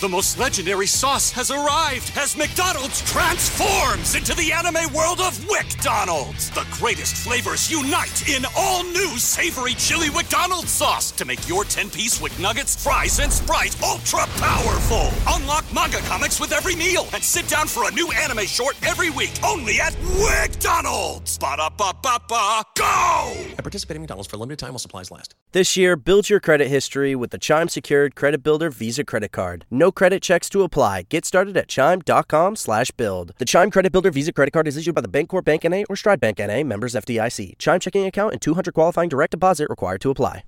[0.00, 6.50] The most legendary sauce has arrived as McDonald's transforms into the anime world of WickDonald's.
[6.50, 12.20] The greatest flavors unite in all new savory chili McDonald's sauce to make your 10-piece
[12.20, 15.10] Wick Nuggets, fries, and Sprite ultra powerful.
[15.28, 19.10] Unlock manga comics with every meal and sit down for a new anime short every
[19.10, 21.38] week only at WickDonald's.
[21.38, 23.32] Ba-da-ba-ba-ba, go!
[23.56, 25.36] At participating in McDonald's for a limited time while supplies last.
[25.52, 29.64] This year, build your credit history with the Chime Secured Credit Builder Visa Credit Card.
[29.70, 31.02] No credit checks to apply.
[31.08, 33.32] Get started at chime.com slash build.
[33.38, 35.84] The Chime Credit Builder Visa Credit Card is issued by the Bancorp Bank N.A.
[35.84, 36.62] or Stride Bank N.A.
[36.64, 37.58] members FDIC.
[37.58, 40.44] Chime checking account and 200 qualifying direct deposit required to apply.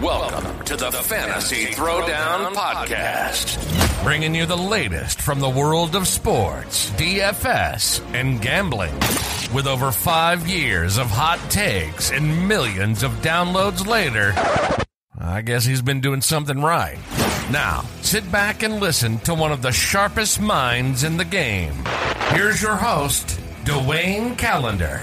[0.00, 6.90] Welcome to the Fantasy Throwdown Podcast, bringing you the latest from the world of sports,
[6.92, 8.94] DFS, and gambling.
[9.54, 14.32] With over five years of hot takes and millions of downloads later,
[15.18, 16.98] I guess he's been doing something right.
[17.50, 21.74] Now, sit back and listen to one of the sharpest minds in the game.
[22.28, 25.02] Here's your host, Dwayne Calendar.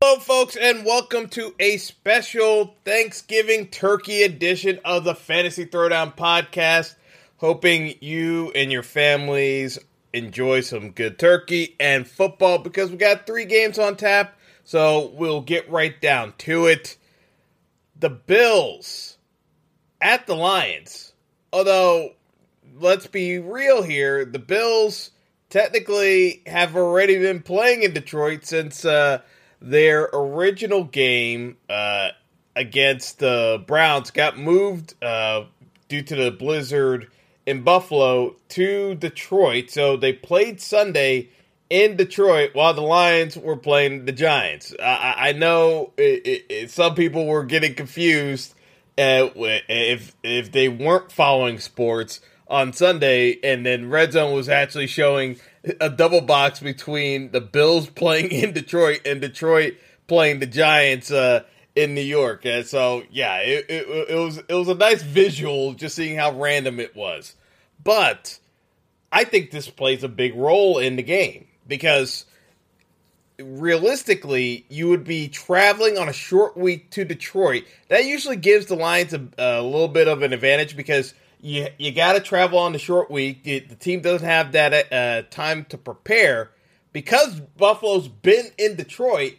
[0.00, 6.94] Hello, folks, and welcome to a special Thanksgiving turkey edition of the Fantasy Throwdown podcast.
[7.38, 9.78] Hoping you and your families
[10.12, 14.38] enjoy some good turkey and football because we got three games on tap.
[14.64, 16.98] So we'll get right down to it.
[17.98, 19.18] The Bills
[20.00, 21.12] at the Lions.
[21.52, 22.10] Although,
[22.78, 25.10] let's be real here, the Bills
[25.50, 29.20] technically have already been playing in Detroit since uh,
[29.60, 32.08] their original game uh,
[32.56, 35.44] against the Browns got moved uh,
[35.88, 37.08] due to the blizzard
[37.46, 39.70] in Buffalo to Detroit.
[39.70, 41.28] So they played Sunday
[41.74, 44.72] in Detroit while the Lions were playing the Giants.
[44.80, 48.54] I, I know it, it, it, some people were getting confused
[48.96, 54.86] uh, if if they weren't following sports on Sunday, and then Red Zone was actually
[54.86, 55.40] showing
[55.80, 59.74] a double box between the Bills playing in Detroit and Detroit
[60.06, 61.42] playing the Giants uh,
[61.74, 62.46] in New York.
[62.46, 66.38] And so, yeah, it, it, it was it was a nice visual just seeing how
[66.38, 67.34] random it was.
[67.82, 68.38] But
[69.10, 72.26] I think this plays a big role in the game because
[73.38, 77.64] realistically, you would be traveling on a short week to Detroit.
[77.88, 81.92] That usually gives the Lions a, a little bit of an advantage because you you
[81.92, 83.44] got to travel on the short week.
[83.44, 86.50] The, team doesn't have that uh, time to prepare
[86.92, 89.34] because Buffalo's been in Detroit.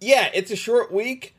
[0.00, 1.34] Yeah, it's a short week,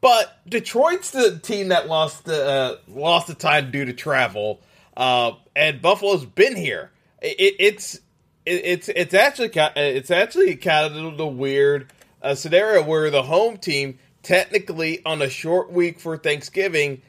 [0.00, 4.60] but Detroit's the team that lost the uh, lost the time due to travel,
[4.96, 6.90] uh, and Buffalo's been here.
[7.22, 8.00] It, it's
[8.46, 11.92] it's it's actually it's actually kind of the weird
[12.22, 17.02] uh, scenario where the home team technically on a short week for Thanksgiving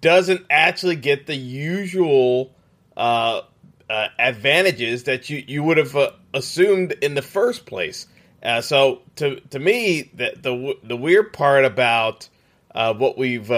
[0.00, 2.54] doesn't actually get the usual
[2.96, 3.42] uh,
[3.88, 8.06] uh, advantages that you you would have uh, assumed in the first place.
[8.42, 12.28] Uh, so to to me, the the, the weird part about
[12.74, 13.48] uh, what we've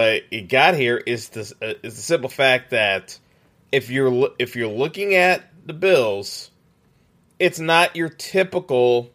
[0.47, 3.17] got here is the is the simple fact that
[3.71, 6.51] if you're if you're looking at the Bills
[7.39, 9.11] it's not your typical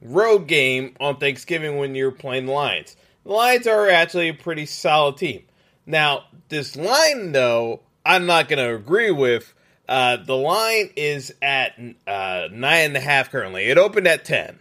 [0.00, 2.96] road game on Thanksgiving when you're playing the Lions.
[3.24, 5.44] The Lions are actually a pretty solid team.
[5.86, 9.54] Now, this line, though, I'm not going to agree with.
[9.88, 13.64] Uh, the line is at uh, nine and a half currently.
[13.64, 14.58] It opened at ten.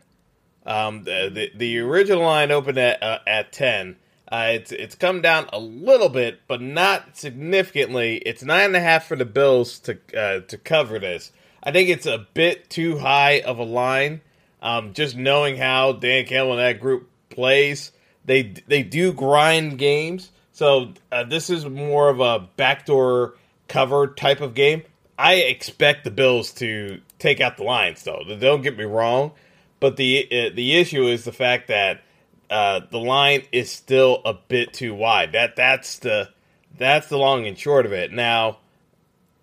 [0.65, 3.97] Um, the, the, the original line opened at uh, at ten.
[4.29, 8.17] Uh, it's it's come down a little bit, but not significantly.
[8.17, 11.31] It's nine and a half for the Bills to uh, to cover this.
[11.63, 14.21] I think it's a bit too high of a line.
[14.61, 17.91] Um, just knowing how Dan Campbell and that group plays,
[18.25, 20.31] they they do grind games.
[20.51, 23.35] So uh, this is more of a backdoor
[23.67, 24.83] cover type of game.
[25.17, 28.23] I expect the Bills to take out the Lions, though.
[28.39, 29.31] Don't get me wrong,
[29.79, 32.01] but the uh, the issue is the fact that
[32.49, 35.31] uh, the line is still a bit too wide.
[35.31, 36.29] That that's the
[36.77, 38.11] that's the long and short of it.
[38.11, 38.59] Now,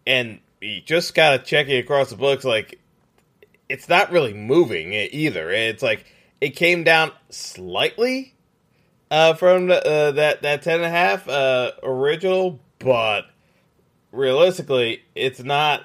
[0.07, 2.45] and you just gotta check it across the books.
[2.45, 2.81] Like
[3.69, 5.51] it's not really moving either.
[5.51, 6.05] It's like
[6.41, 8.35] it came down slightly
[9.11, 13.27] uh, from the, uh, that that ten and a half uh, original, but
[14.13, 15.85] realistically, it's not.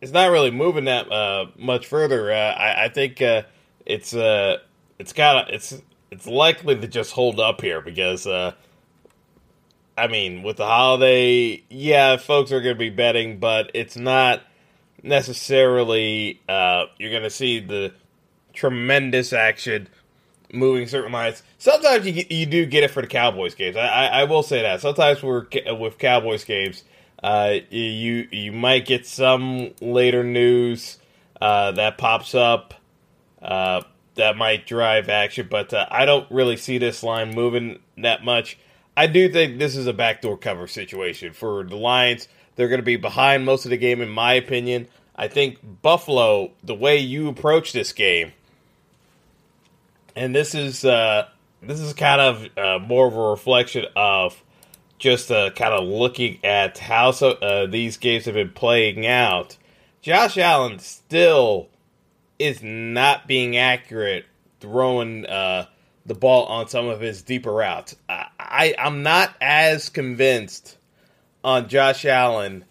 [0.00, 2.30] It's not really moving that uh, much further.
[2.30, 3.42] Uh, I, I, think uh,
[3.86, 8.26] it's it's got it's it's likely to just hold up here because
[9.96, 14.42] I mean, with the holiday, yeah, folks are going to be betting, but it's not
[15.02, 17.94] necessarily uh, you're going to see the
[18.52, 19.88] tremendous action
[20.52, 21.42] moving certain lines.
[21.58, 23.76] Sometimes you you do get it for the Cowboys games.
[23.76, 24.80] I, I, I will say that.
[24.80, 25.46] Sometimes we're
[25.78, 26.84] with Cowboys games,
[27.22, 30.98] uh, you you might get some later news
[31.40, 32.74] uh, that pops up
[33.42, 33.82] uh,
[34.16, 38.58] that might drive action, but uh, I don't really see this line moving that much.
[38.96, 42.28] I do think this is a backdoor cover situation for the Lions.
[42.54, 44.88] They're going to be behind most of the game, in my opinion.
[45.14, 48.32] I think Buffalo, the way you approach this game,
[50.14, 51.28] and this is uh,
[51.62, 54.42] this is kind of uh, more of a reflection of
[54.98, 59.56] just uh, kind of looking at how so, uh, these games have been playing out.
[60.00, 61.68] Josh Allen still
[62.38, 64.24] is not being accurate
[64.60, 65.66] throwing uh,
[66.06, 67.96] the ball on some of his deeper routes.
[68.08, 70.78] I, I am not as convinced
[71.44, 72.64] on Josh Allen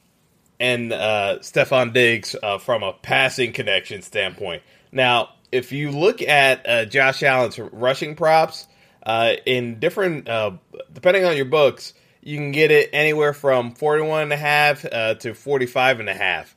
[0.59, 4.63] and uh, Stefon Diggs uh, from a passing connection standpoint.
[4.91, 8.67] Now, if you look at uh, Josh Allen's rushing props
[9.05, 10.51] uh, in different, uh,
[10.93, 15.15] depending on your books, you can get it anywhere from 41 and a half uh,
[15.15, 16.55] to 45 and a half.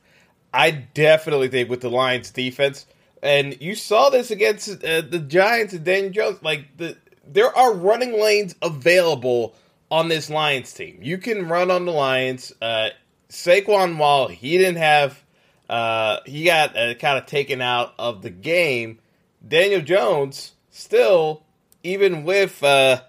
[0.53, 2.87] I definitely think with the Lions defense,
[3.21, 7.73] and you saw this against uh, the Giants and Daniel Jones, like the there are
[7.73, 9.55] running lanes available
[9.91, 10.99] on this Lions team.
[11.01, 12.53] You can run on the Lions.
[12.61, 12.89] Uh,
[13.29, 15.23] Saquon, while he didn't have,
[15.69, 18.99] uh, he got uh, kind of taken out of the game.
[19.47, 21.43] Daniel Jones still,
[21.83, 23.01] even with uh,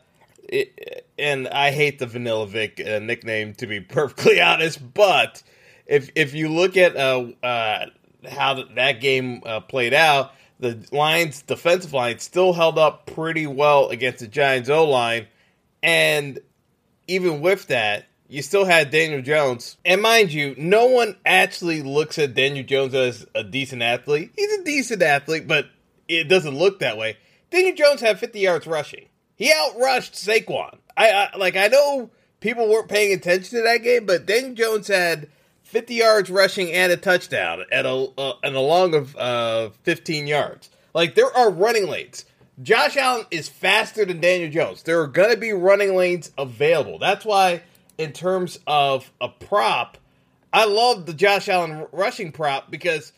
[0.48, 5.42] it, and I hate the Vanilla Vic uh, nickname to be perfectly honest, but
[5.86, 7.86] if if you look at uh, uh,
[8.28, 13.88] how that game uh, played out, the Lions' defensive line still held up pretty well
[13.88, 15.26] against the Giants' O line,
[15.82, 16.38] and
[17.08, 19.76] even with that, you still had Daniel Jones.
[19.84, 24.32] And mind you, no one actually looks at Daniel Jones as a decent athlete.
[24.36, 25.66] He's a decent athlete, but
[26.06, 27.16] it doesn't look that way.
[27.50, 29.06] Daniel Jones had 50 yards rushing.
[29.34, 30.78] He outrushed Saquon.
[30.96, 34.88] I, I like I know people weren't paying attention to that game, but Daniel Jones
[34.88, 35.28] had
[35.70, 40.26] 50 yards rushing and a touchdown at a uh, and a long of uh, 15
[40.26, 40.68] yards.
[40.92, 42.24] Like there are running lanes.
[42.60, 44.82] Josh Allen is faster than Daniel Jones.
[44.82, 46.98] There are going to be running lanes available.
[46.98, 47.62] That's why,
[47.96, 49.96] in terms of a prop,
[50.52, 53.12] I love the Josh Allen rushing prop because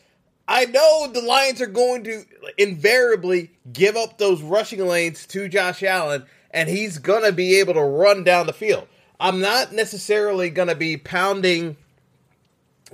[0.47, 2.23] I know the Lions are going to
[2.57, 7.73] invariably give up those rushing lanes to Josh Allen, and he's going to be able
[7.73, 8.87] to run down the field.
[9.19, 11.77] I'm not necessarily going to be pounding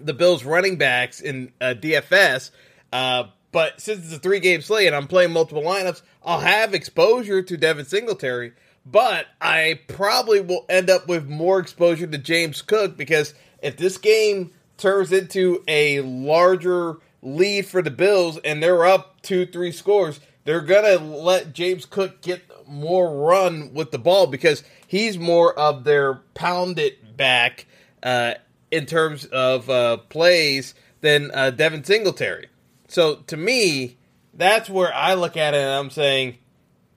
[0.02, 2.52] the Bills running backs in uh, DFS,
[2.92, 6.74] uh, but since it's a three game slate and I'm playing multiple lineups, I'll have
[6.74, 8.54] exposure to Devin Singletary,
[8.86, 13.98] but I probably will end up with more exposure to James Cook because if this
[13.98, 20.20] game turns into a larger lead for the Bills and they're up two, three scores,
[20.46, 25.84] they're gonna let James Cook get more run with the ball because he's more of
[25.84, 27.66] their pounded back
[28.04, 28.36] uh,
[28.72, 32.48] in terms of uh, plays than uh, Devin Singletary.
[32.88, 33.98] So to me,
[34.34, 36.38] that's where I look at it and I'm saying,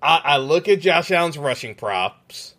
[0.03, 2.55] I, I look at Josh Allen's rushing props.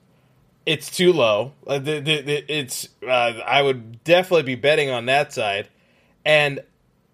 [0.65, 1.51] It's too low.
[1.67, 5.67] Uh, it's uh, I would definitely be betting on that side,
[6.23, 6.61] and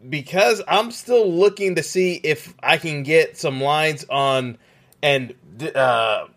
[0.08, 4.60] because I'm still looking to see if I can get some lines on,
[5.02, 5.34] and
[5.74, 6.28] uh,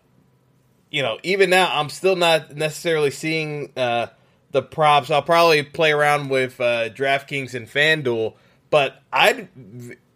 [0.89, 4.07] you know, even now I'm still not necessarily seeing uh,
[4.53, 5.11] the props.
[5.11, 8.35] I'll probably play around with uh, DraftKings and FanDuel,
[8.69, 9.49] but I'd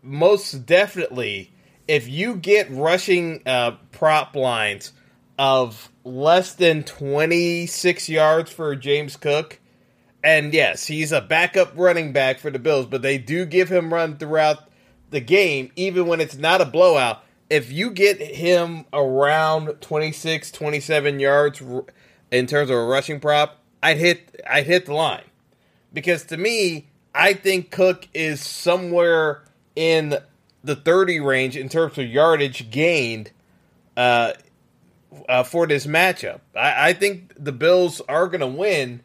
[0.02, 1.52] most definitely
[1.88, 4.94] if you get rushing uh, prop lines
[5.38, 9.60] of less than 26 yards for James Cook
[10.24, 13.94] and yes, he's a backup running back for the Bills, but they do give him
[13.94, 14.70] run throughout
[15.10, 17.24] the game, even when it's not a blowout.
[17.50, 21.62] If you get him around 26, 27 yards
[22.30, 25.24] in terms of a rushing prop, I'd hit I'd hit the line.
[25.94, 29.44] Because to me, I think Cook is somewhere
[29.76, 30.18] in
[30.64, 33.32] the 30 range in terms of yardage gained
[33.96, 34.34] uh,
[35.30, 36.42] uh, for this matchup.
[36.56, 39.02] I, I think the Bills are going to win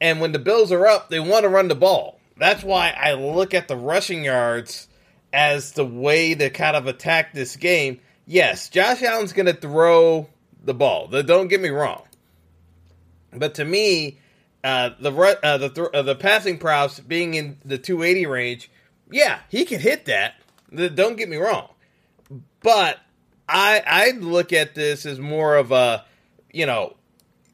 [0.00, 2.20] and when the Bills are up, they want to run the ball.
[2.36, 4.88] That's why I look at the rushing yards
[5.32, 8.00] as the way to kind of attack this game.
[8.26, 10.28] Yes, Josh Allen's going to throw
[10.62, 11.08] the ball.
[11.08, 12.02] Don't get me wrong.
[13.36, 14.18] But to me,
[14.64, 15.12] uh, the
[15.42, 18.70] uh, the th- uh, the passing props being in the 280 range,
[19.10, 20.34] yeah, he can hit that.
[20.74, 21.68] Don't get me wrong.
[22.62, 22.98] But
[23.48, 26.04] I I look at this as more of a
[26.52, 26.96] you know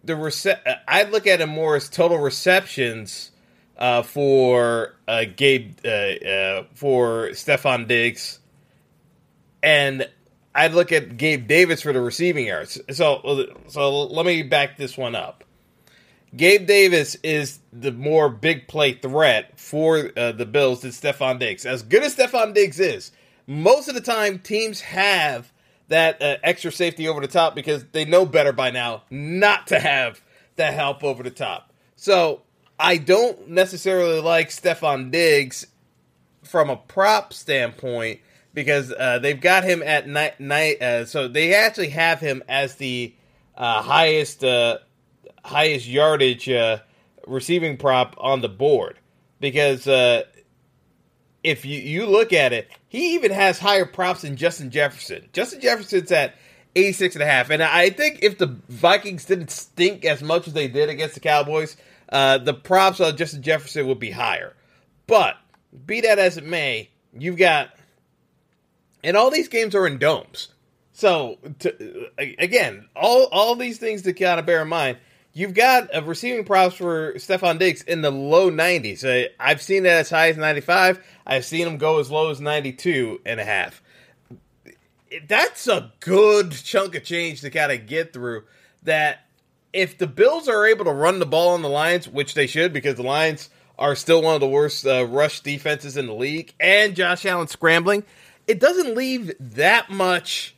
[0.04, 3.30] the rece- I look at it more as total receptions
[3.76, 8.38] uh, for uh, Gabe uh, uh, for Stefon Diggs
[9.62, 10.08] and
[10.54, 12.80] I'd look at Gabe Davis for the receiving yards.
[12.90, 15.44] So, so let me back this one up.
[16.34, 21.66] Gabe Davis is the more big play threat for uh, the Bills than Stefon Diggs.
[21.66, 23.12] As good as Stefon Diggs is,
[23.46, 25.52] most of the time teams have
[25.88, 29.78] that uh, extra safety over the top because they know better by now not to
[29.78, 30.22] have
[30.56, 31.70] that help over the top.
[31.96, 32.42] So
[32.78, 35.66] I don't necessarily like Stefon Diggs
[36.42, 38.20] from a prop standpoint
[38.54, 40.40] because uh, they've got him at night.
[40.40, 43.14] night uh, so they actually have him as the
[43.54, 44.78] uh, highest uh,
[45.44, 46.78] highest yardage uh,
[47.26, 48.98] receiving prop on the board
[49.40, 50.22] because uh,
[51.42, 55.28] if you, you look at it, he even has higher props than Justin Jefferson.
[55.32, 56.34] Justin Jefferson's at
[56.74, 57.50] 86 and a half.
[57.50, 61.20] And I think if the Vikings didn't stink as much as they did against the
[61.20, 61.76] Cowboys,
[62.08, 64.54] uh, the props on Justin Jefferson would be higher.
[65.06, 65.36] But
[65.86, 67.70] be that as it may, you've got,
[69.02, 70.48] and all these games are in domes.
[70.92, 74.98] So to, again, all all these things to kind of bear in mind.
[75.34, 79.02] You've got a receiving props for Stefon Diggs in the low 90s.
[79.02, 81.02] Uh, I've seen that as high as 95.
[81.26, 83.82] I've seen him go as low as 92 and a half.
[85.26, 88.44] That's a good chunk of change to kind of get through.
[88.82, 89.20] That
[89.72, 92.74] if the Bills are able to run the ball on the Lions, which they should,
[92.74, 93.48] because the Lions
[93.78, 97.48] are still one of the worst uh, rush defenses in the league, and Josh Allen
[97.48, 98.04] scrambling,
[98.46, 100.54] it doesn't leave that much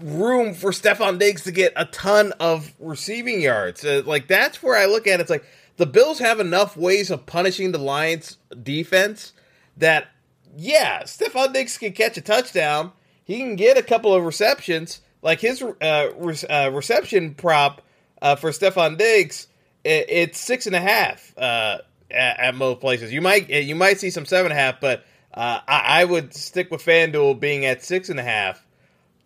[0.00, 3.84] room for Stefon Diggs to get a ton of receiving yards.
[3.84, 5.22] Uh, like that's where I look at it.
[5.22, 5.44] It's like
[5.76, 9.32] the Bills have enough ways of punishing the Lions defense
[9.76, 10.08] that
[10.56, 12.92] yeah, Stefon Diggs can catch a touchdown.
[13.24, 15.00] He can get a couple of receptions.
[15.22, 17.82] Like his uh, re- uh, reception prop
[18.20, 19.46] uh, for Stefon Diggs,
[19.84, 21.78] it, it's six and a half uh,
[22.10, 23.12] at, at, most places.
[23.12, 26.34] You might you might see some seven and a half, but uh, I, I would
[26.34, 28.64] stick with FanDuel being at six and a half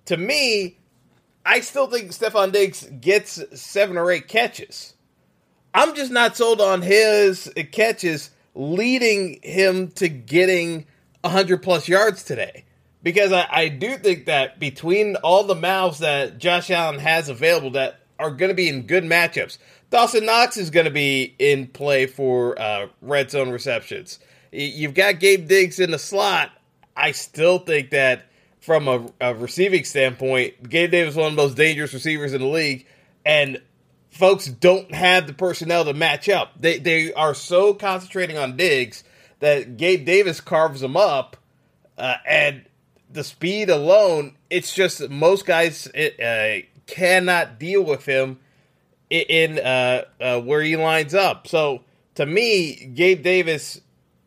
[0.07, 0.79] to me,
[1.45, 4.95] I still think Stefon Diggs gets seven or eight catches.
[5.75, 10.87] I'm just not sold on his catches leading him to getting
[11.21, 12.65] 100 plus yards today.
[13.03, 17.71] Because I, I do think that between all the mouths that Josh Allen has available
[17.73, 19.59] that are going to be in good matchups,
[19.91, 24.19] Dawson Knox is going to be in play for uh, red zone receptions.
[24.51, 26.51] You've got Gabe Diggs in the slot.
[26.97, 28.27] I still think that
[28.61, 32.41] from a, a receiving standpoint, Gabe Davis is one of the most dangerous receivers in
[32.41, 32.87] the league,
[33.25, 33.61] and
[34.11, 36.53] folks don't have the personnel to match up.
[36.61, 39.05] They they are so concentrating on Diggs
[39.41, 41.37] that Gabe Davis carves them up,
[41.99, 42.65] uh, and
[43.11, 48.39] the speed alone, it's just most guys it, uh, cannot deal with him
[49.11, 51.47] in uh, uh, where he lines up.
[51.47, 51.83] So
[52.17, 53.81] to me, Gabe Davis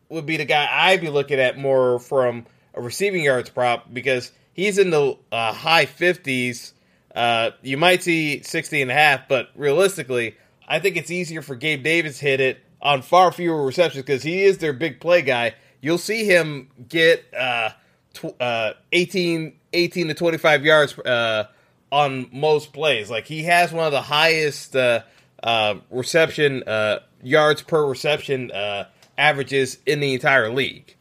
[0.08, 4.32] would be the guy I'd be looking at more from a receiving yards prop because
[4.52, 6.72] he's in the uh, high 50s.
[7.14, 10.36] Uh, you might see 60 and a half, but realistically,
[10.68, 14.42] I think it's easier for Gabe Davis hit it on far fewer receptions because he
[14.42, 15.54] is their big play guy.
[15.80, 17.70] You'll see him get uh,
[18.14, 21.48] tw- uh, 18, 18 to 25 yards uh,
[21.90, 23.10] on most plays.
[23.10, 25.02] Like he has one of the highest uh,
[25.42, 28.86] uh, reception uh, yards per reception uh,
[29.18, 30.96] averages in the entire league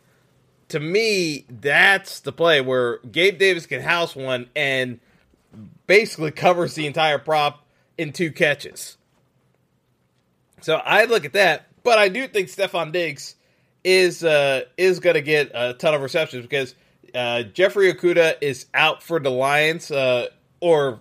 [0.69, 4.99] to me, that's the play where Gabe Davis can house one and
[5.88, 7.65] basically covers the entire prop
[7.97, 8.97] in two catches.
[10.61, 13.35] So I look at that, but I do think Stefon Diggs
[13.83, 16.75] is uh, is going to get a ton of receptions because
[17.15, 20.27] uh, Jeffrey Okudah is out for the Lions uh,
[20.59, 20.99] or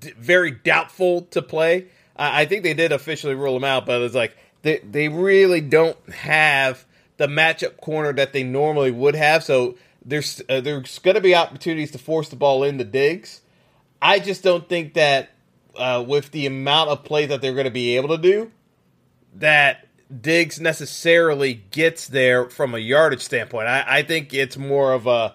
[0.00, 1.86] d- very doubtful to play.
[2.18, 5.98] I think they did officially rule him out, but it's like they they really don't
[6.10, 6.84] have
[7.16, 9.42] the matchup corner that they normally would have.
[9.42, 13.40] So there's uh, there's going to be opportunities to force the ball into Diggs.
[14.00, 15.30] I just don't think that
[15.76, 18.52] uh, with the amount of plays that they're going to be able to do,
[19.34, 19.86] that
[20.20, 23.68] Diggs necessarily gets there from a yardage standpoint.
[23.68, 25.34] I, I think it's more of a,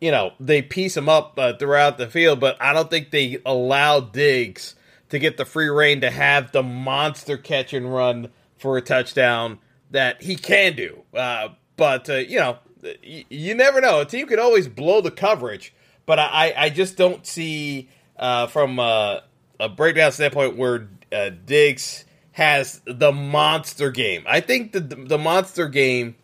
[0.00, 3.38] you know, they piece him up uh, throughout the field, but I don't think they
[3.46, 4.74] allow Diggs
[5.10, 9.58] to get the free reign to have the monster catch and run for a touchdown
[9.92, 11.02] that he can do.
[11.14, 14.00] Uh, but uh, you know, y- you never know.
[14.00, 15.72] A team could always blow the coverage,
[16.04, 19.22] but I, I just don't see uh, from a,
[19.60, 24.24] a, breakdown standpoint where uh, Diggs has the monster game.
[24.26, 26.16] I think the the monster game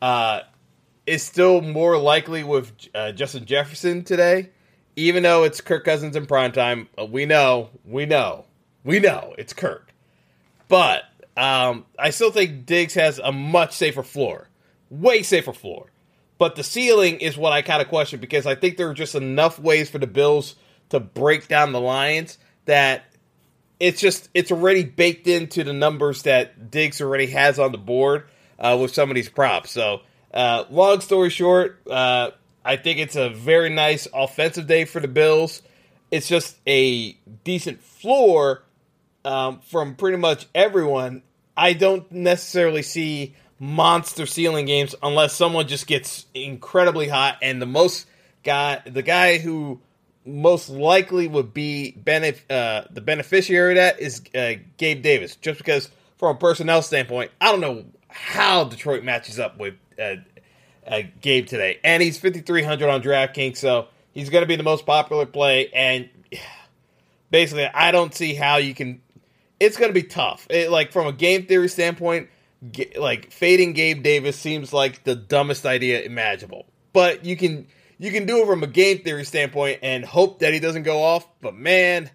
[0.00, 0.40] uh,
[1.06, 4.50] is still more likely with uh, Justin Jefferson today,
[4.96, 6.88] even though it's Kirk Cousins in prime time.
[7.08, 8.44] we know, we know,
[8.84, 9.92] we know it's Kirk,
[10.68, 11.02] but
[11.38, 14.48] um, I still think Diggs has a much safer floor,
[14.90, 15.86] way safer floor.
[16.36, 19.14] But the ceiling is what I kind of question because I think there are just
[19.14, 20.56] enough ways for the Bills
[20.88, 23.04] to break down the Lions that
[23.78, 28.24] it's just it's already baked into the numbers that Diggs already has on the board
[28.58, 29.70] uh, with some of these props.
[29.70, 30.00] So,
[30.34, 32.32] uh, long story short, uh,
[32.64, 35.62] I think it's a very nice offensive day for the Bills.
[36.10, 37.12] It's just a
[37.44, 38.64] decent floor
[39.24, 41.22] um, from pretty much everyone.
[41.58, 47.66] I don't necessarily see monster ceiling games unless someone just gets incredibly hot and the
[47.66, 48.06] most
[48.44, 49.80] guy the guy who
[50.24, 55.34] most likely would be benef- uh, the beneficiary of that is uh, Gabe Davis.
[55.36, 60.14] Just because from a personnel standpoint I don't know how Detroit matches up with uh,
[60.86, 61.80] uh Gabe today.
[61.82, 65.70] And he's 5300 on DraftKings so he's going to be the most popular play.
[65.74, 66.08] And
[67.32, 69.02] basically I don't see how you can
[69.60, 72.28] it's going to be tough it, like from a game theory standpoint
[72.96, 76.66] like fading Gabe Davis seems like the dumbest idea imaginable.
[76.92, 77.66] But you can
[77.98, 81.02] you can do it from a game theory standpoint and hope that he doesn't go
[81.02, 81.26] off.
[81.40, 82.10] But man,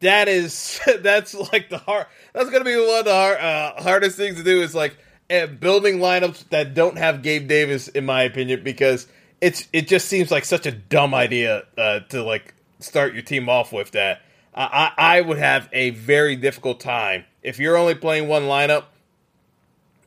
[0.00, 2.06] that is that's like the hard.
[2.32, 4.62] That's gonna be one of the hard, uh, hardest things to do.
[4.62, 4.96] Is like
[5.30, 9.06] uh, building lineups that don't have Gabe Davis, in my opinion, because
[9.40, 13.48] it's it just seems like such a dumb idea uh, to like start your team
[13.48, 14.22] off with that.
[14.54, 18.84] I, I would have a very difficult time if you're only playing one lineup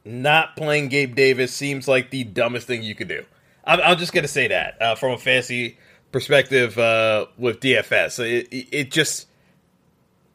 [0.06, 3.24] not playing Gabe Davis seems like the dumbest thing you could do.
[3.64, 5.78] I'm, I'm just to say that uh, from a fantasy
[6.12, 8.20] perspective uh, with DFS.
[8.20, 9.28] It, it, just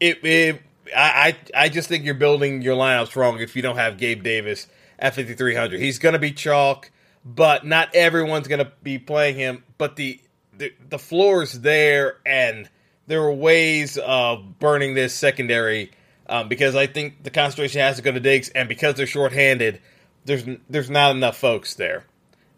[0.01, 0.63] it, it
[0.95, 4.67] I I just think you're building your lineups wrong if you don't have Gabe Davis
[4.99, 5.79] at 5300.
[5.79, 6.91] He's going to be chalk,
[7.25, 9.65] but not everyone's going to be playing him.
[9.77, 10.21] But the,
[10.57, 12.69] the the floor is there, and
[13.09, 15.91] there are ways of burning this secondary
[16.29, 19.81] um, because I think the concentration has to go to Diggs, and because they're shorthanded,
[20.25, 22.05] there's there's not enough folks there.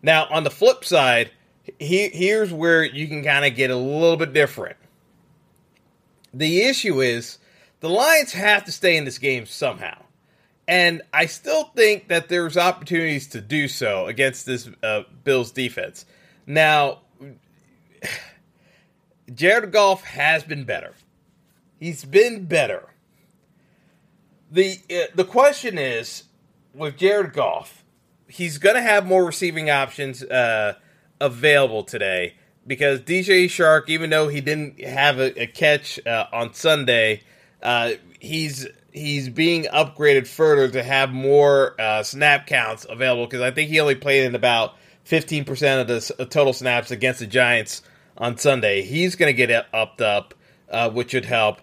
[0.02, 1.30] Now, on the flip side,
[1.78, 4.76] he, here's where you can kind of get a little bit different.
[6.34, 7.38] The issue is
[7.80, 10.02] the Lions have to stay in this game somehow.
[10.66, 16.06] And I still think that there's opportunities to do so against this uh, Bills defense.
[16.46, 17.00] Now,
[19.32, 20.94] Jared Goff has been better.
[21.78, 22.90] He's been better
[24.50, 26.24] the uh, the question is
[26.74, 27.84] with Jared Goff,
[28.28, 30.74] he's going to have more receiving options uh,
[31.20, 32.34] available today
[32.66, 37.22] because DJ Chark, even though he didn't have a, a catch uh, on Sunday,
[37.62, 43.52] uh, he's he's being upgraded further to have more uh, snap counts available because I
[43.52, 47.82] think he only played in about fifteen percent of the total snaps against the Giants
[48.20, 48.82] on Sunday.
[48.82, 50.34] He's going to get upped up,
[50.68, 51.60] uh, which should help.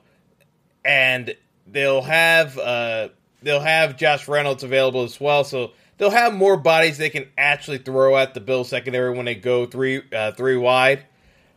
[0.84, 3.10] And they'll have uh,
[3.42, 7.78] they'll have Josh Reynolds available as well, so they'll have more bodies they can actually
[7.78, 11.06] throw at the Bill secondary when they go three uh, three wide.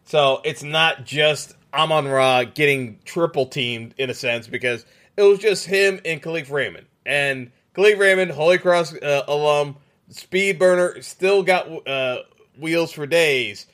[0.05, 4.85] So it's not just Amon Ra getting triple teamed in a sense because
[5.17, 9.77] it was just him and Kalif Raymond and Kalif Raymond, Holy Cross uh, alum,
[10.09, 12.23] speed burner, still got uh,
[12.59, 13.67] wheels for days.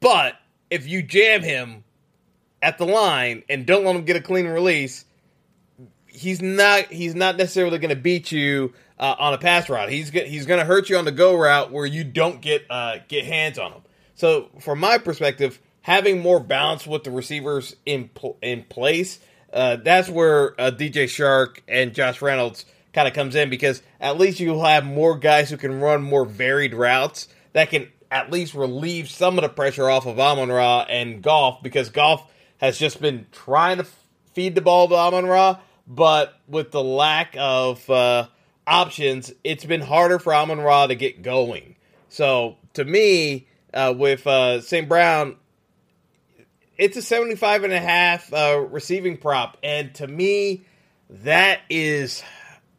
[0.00, 0.36] But
[0.70, 1.84] if you jam him
[2.62, 5.04] at the line and don't let him get a clean release,
[6.06, 9.90] he's not he's not necessarily going to beat you uh, on a pass route.
[9.90, 12.98] He's he's going to hurt you on the go route where you don't get uh,
[13.08, 13.82] get hands on him.
[14.14, 18.10] So from my perspective, having more balance with the receivers in
[18.42, 19.18] in place,
[19.52, 24.18] uh, that's where uh, DJ Chark and Josh Reynolds kind of comes in because at
[24.18, 28.54] least you'll have more guys who can run more varied routes that can at least
[28.54, 33.00] relieve some of the pressure off of Amon Ra and Goff because Goff has just
[33.00, 33.86] been trying to
[34.34, 35.58] feed the ball to Amon Ra
[35.90, 38.28] but with the lack of uh,
[38.64, 41.74] options, it's been harder for Amon Ra to get going.
[42.08, 44.88] So to me, uh, with uh, St.
[44.88, 45.36] Brown,
[46.78, 49.58] it's a 75 and a half uh, receiving prop.
[49.64, 50.62] And to me,
[51.10, 52.22] that is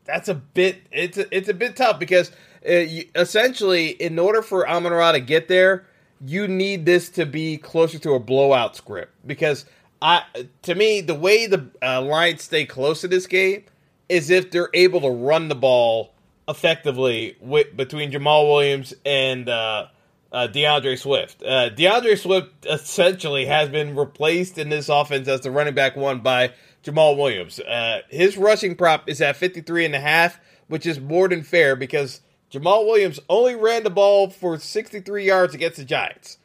[0.05, 2.31] that's a bit it's a, it's a bit tough because
[2.63, 5.85] essentially in order for Amon Ra to get there,
[6.25, 9.65] you need this to be closer to a blowout script because
[10.01, 10.23] I
[10.63, 13.63] to me the way the uh, Lions stay close to this game
[14.09, 16.13] is if they're able to run the ball
[16.47, 19.87] effectively with, between Jamaal Williams and uh,
[20.31, 21.41] uh, D'Andre Swift.
[21.43, 26.19] Uh, D'Andre Swift essentially has been replaced in this offense as the running back one
[26.19, 26.51] by
[26.83, 27.59] Jamaal Williams.
[27.59, 31.75] Uh, his rushing prop is at 53 and a half, which is more than fair
[31.75, 32.21] because
[32.51, 36.37] Jamaal Williams only ran the ball for 63 yards against the Giants.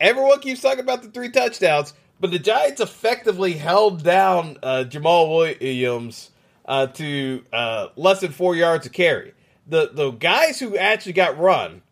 [0.00, 1.94] Everyone keeps talking about the three touchdowns.
[2.20, 5.28] But the Giants effectively held down uh, Jamaal
[5.60, 6.30] Williams
[6.64, 9.34] uh, to uh, less than four yards of carry.
[9.66, 11.82] The the guys who actually got run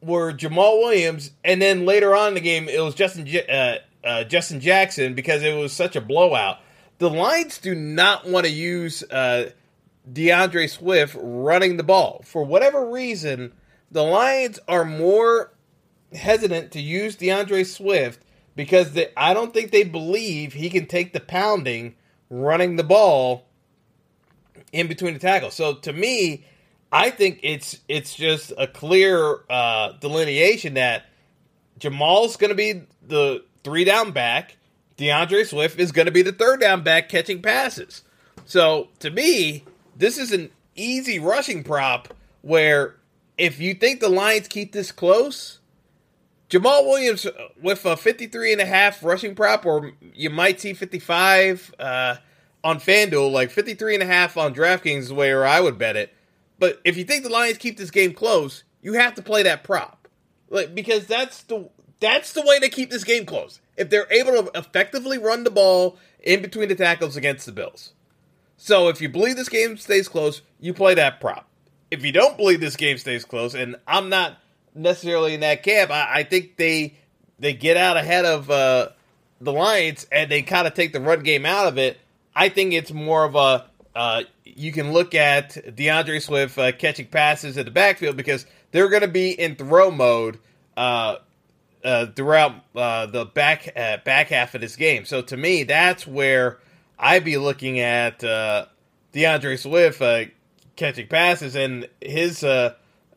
[0.00, 4.24] were Jamaal Williams, and then later on in the game it was Justin uh, uh,
[4.24, 6.58] Justin Jackson because it was such a blowout.
[6.98, 9.02] The Lions do not want to use
[10.12, 13.52] D'Andre Swift running the ball for whatever reason.
[13.90, 15.52] The Lions are more
[16.12, 18.20] hesitant to use D'Andre Swift
[18.54, 21.94] because they, I don't think they believe he can take the pounding
[22.30, 23.46] running the ball
[24.72, 25.54] in between the tackles.
[25.54, 26.44] So to me,
[26.90, 31.06] I think it's it's just a clear uh, delineation that
[31.78, 34.56] Jamaal's going to be the three down back.
[34.96, 38.02] D'Andre Swift is going to be the third down back catching passes.
[38.46, 39.64] So to me,
[39.98, 42.96] this is an easy rushing prop where
[43.36, 45.58] if you think the Lions keep this close,
[46.48, 47.26] Jamaal Williams
[47.60, 52.16] with a 53 and a half rushing prop, or you might see 55 uh,
[52.64, 56.14] on FanDuel, like 53 and a half on DraftKings is where I would bet it.
[56.58, 59.64] But if you think the Lions keep this game close, you have to play that
[59.64, 60.08] prop.
[60.48, 61.68] Like because that's the
[62.00, 63.60] that's the way to keep this game close.
[63.76, 67.92] If they're able to effectively run the ball in between the tackles against the Bills.
[68.58, 71.48] So if you believe this game stays close, you play that prop.
[71.90, 74.36] If you don't believe this game stays close, and I'm not
[74.74, 75.90] necessarily in that camp.
[75.90, 76.94] I, I think they
[77.38, 78.90] they get out ahead of uh,
[79.40, 81.98] the Lions and they kind of take the run game out of it.
[82.34, 87.06] I think it's more of a uh, you can look at D'Andre Swift uh, catching
[87.06, 90.38] passes at the backfield because they're going to be in throw mode
[90.76, 91.16] uh,
[91.82, 95.04] uh, throughout uh, the back back half of this game.
[95.04, 96.58] So to me, that's where
[96.98, 100.02] I'd be looking at D'Andre Swift
[100.76, 102.44] catching passes and his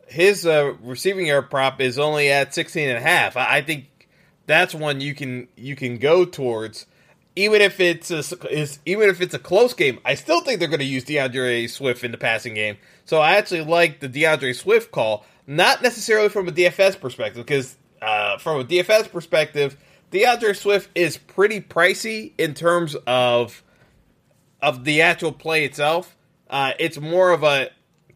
[0.06, 3.36] his uh, receiving yard prop is only at 16 and a half.
[3.36, 4.08] I, I think
[4.46, 6.86] that's one you can you can go towards
[7.34, 10.68] even if it's a, is even if it's a close game, I still think they're
[10.68, 12.76] going to use D'Andre Swift in the passing game.
[13.04, 17.76] So I actually like the D'Andre Swift call, not necessarily from a DFS perspective, because
[18.02, 19.76] uh, from a DFS perspective,
[20.10, 23.62] D'Andre Swift is pretty pricey in terms of
[24.62, 26.16] of the actual play itself.
[26.48, 27.70] Uh, it's more of a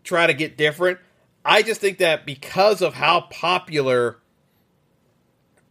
[0.04, 0.98] try to get different.
[1.44, 4.18] I just think that because of how popular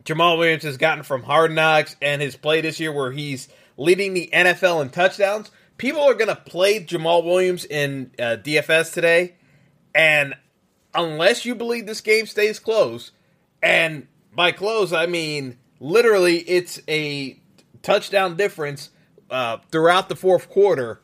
[0.03, 4.13] Jamaal Williams has gotten from Hard Knocks and his play this year, where he's leading
[4.13, 9.35] the NFL in touchdowns, people are going to play Jamaal Williams in uh, DFS today.
[9.93, 10.35] And
[10.93, 13.11] unless you believe this game stays close,
[13.63, 17.39] and by close, I mean literally it's a
[17.81, 18.89] touchdown difference
[19.36, 21.02] uh, throughout the fourth quarter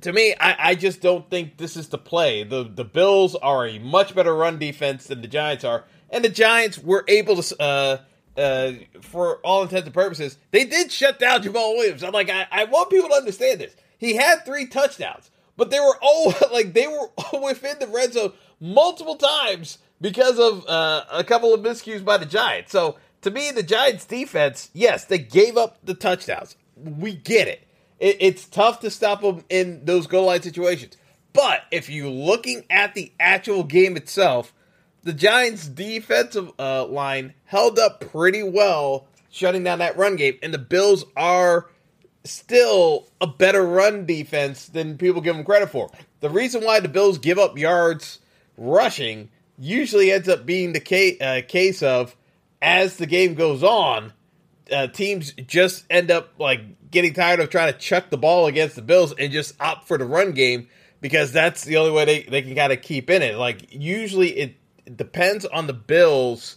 [0.00, 2.44] to me, I, I just don't think this is the play.
[2.44, 6.28] The the Bills are a much better run defense than the Giants are, and the
[6.28, 7.98] Giants were able to, uh,
[8.36, 12.02] uh, for all intents and purposes, they did shut down Jamaal Williams.
[12.02, 13.74] I'm like, I, I want people to understand this.
[13.96, 17.08] He had three touchdowns, but they were all like they were
[17.40, 22.26] within the red zone multiple times because of uh, a couple of miscues by the
[22.26, 22.72] Giants.
[22.72, 26.56] So to me, the Giants defense, yes, they gave up the touchdowns.
[26.76, 27.64] We get it
[28.04, 30.96] it, it's tough to stop them in those goal line situations.
[31.32, 34.52] But if you're looking at the actual game itself,
[35.02, 40.54] the Giants' defensive uh, line held up pretty well, shutting down that run game, and
[40.54, 41.68] the Bills are
[42.24, 45.90] still a better run defense than people give them credit for.
[46.20, 48.20] The reason why the Bills give up yards
[48.56, 52.16] rushing usually ends up being the case, uh, case of
[52.62, 54.12] as the game goes on,
[54.72, 58.76] uh, teams just end up like getting tired of trying to chuck the ball against
[58.76, 60.68] the Bills and just opt for the run game
[61.00, 63.36] because that's the only way they, they can kind of keep in it.
[63.36, 66.56] Like usually it, it depends on the Bills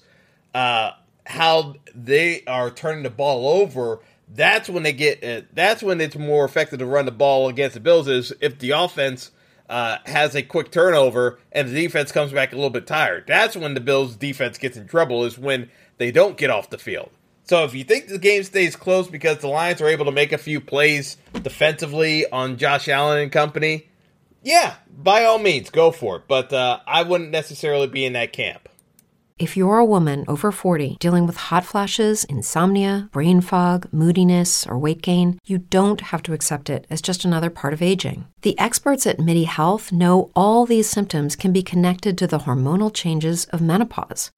[0.53, 0.91] uh,
[1.25, 3.99] how they are turning the ball over.
[4.33, 5.23] That's when they get.
[5.23, 8.07] Uh, that's when it's more effective to run the ball against the Bills.
[8.07, 9.31] Is if the offense
[9.69, 13.25] uh, has a quick turnover and the defense comes back a little bit tired.
[13.27, 15.25] That's when the Bills' defense gets in trouble.
[15.25, 17.09] Is when they don't get off the field.
[17.47, 20.33] So if you think the game stays close because the Lions are able to make
[20.33, 23.87] a few plays defensively on Josh Allen and company,
[24.43, 26.23] yeah, by all means, go for it.
[26.27, 28.67] But uh, I wouldn't necessarily be in that camp.
[29.39, 34.79] If you're a woman over 40 dealing with hot flashes, insomnia, brain fog, moodiness, or
[34.79, 38.25] weight gain, you don't have to accept it as just another part of aging.
[38.41, 42.91] The experts at MIDI Health know all these symptoms can be connected to the hormonal
[42.91, 44.31] changes of menopause.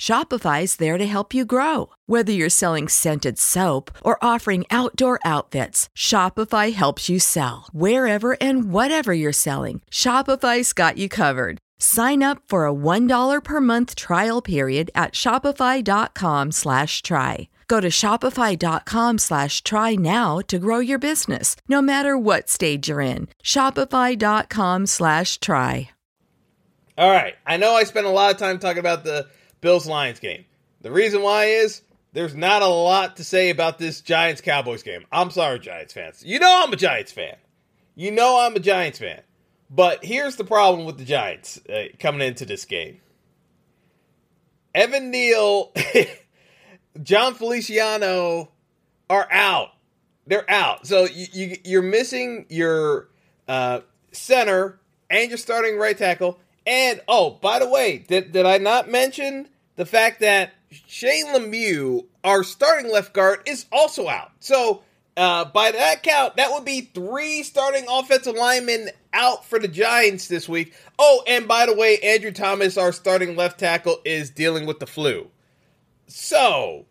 [0.00, 1.92] Shopify's there to help you grow.
[2.06, 7.66] Whether you're selling scented soap or offering outdoor outfits, Shopify helps you sell.
[7.72, 11.58] Wherever and whatever you're selling, Shopify's got you covered.
[11.78, 17.48] Sign up for a $1 per month trial period at shopify.com slash try.
[17.68, 23.02] Go to shopify.com slash try now to grow your business, no matter what stage you're
[23.02, 23.28] in.
[23.44, 25.90] Shopify.com slash try.
[26.96, 27.34] All right.
[27.46, 29.26] I know I spent a lot of time talking about the
[29.60, 30.44] Bills Lions game.
[30.80, 35.04] The reason why is there's not a lot to say about this Giants Cowboys game.
[35.12, 36.24] I'm sorry, Giants fans.
[36.24, 37.36] You know I'm a Giants fan.
[37.94, 39.20] You know I'm a Giants fan.
[39.70, 43.00] But here's the problem with the Giants uh, coming into this game.
[44.74, 45.72] Evan Neal,
[47.02, 48.50] Jon Feliciano
[49.08, 49.70] are out.
[50.26, 50.86] They're out.
[50.86, 53.08] So you, you are missing your
[53.46, 53.80] uh,
[54.12, 56.38] center and your starting right tackle.
[56.70, 60.52] And oh, by the way, did did I not mention the fact that
[60.86, 64.30] Shane Lemieux, our starting left guard, is also out.
[64.38, 64.84] So
[65.16, 70.28] uh, by that count, that would be three starting offensive linemen out for the Giants
[70.28, 70.72] this week.
[70.96, 74.86] Oh, and by the way, Andrew Thomas, our starting left tackle, is dealing with the
[74.86, 75.28] flu.
[76.06, 76.86] So,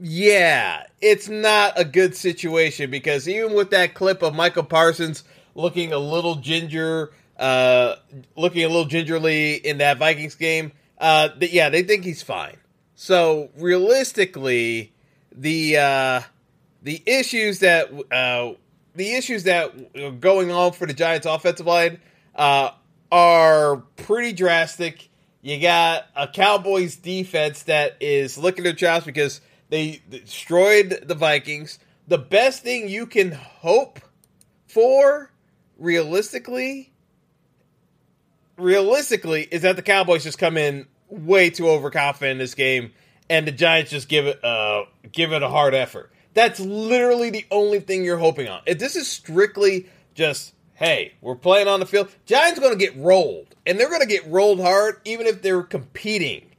[0.00, 5.22] yeah, it's not a good situation because even with that clip of Michael Parsons
[5.54, 7.96] looking a little ginger, uh,
[8.36, 12.56] looking a little gingerly in that Vikings game, uh, yeah, they think he's fine.
[12.94, 14.92] So realistically,
[15.32, 16.20] the uh,
[16.82, 18.54] the issues that uh,
[18.94, 22.00] the issues that are going on for the Giants' offensive line
[22.34, 22.70] uh,
[23.12, 25.10] are pretty drastic.
[25.42, 31.78] You got a Cowboys defense that is licking their chops because they destroyed the Vikings.
[32.08, 34.00] The best thing you can hope
[34.66, 35.30] for,
[35.78, 36.92] realistically,
[38.56, 42.92] realistically, is that the Cowboys just come in way too overconfident in this game,
[43.30, 46.12] and the Giants just give it uh give it a hard effort.
[46.34, 48.60] That's literally the only thing you're hoping on.
[48.66, 52.94] If this is strictly just hey, we're playing on the field, Giants going to get
[52.96, 56.50] rolled, and they're going to get rolled hard even if they're competing,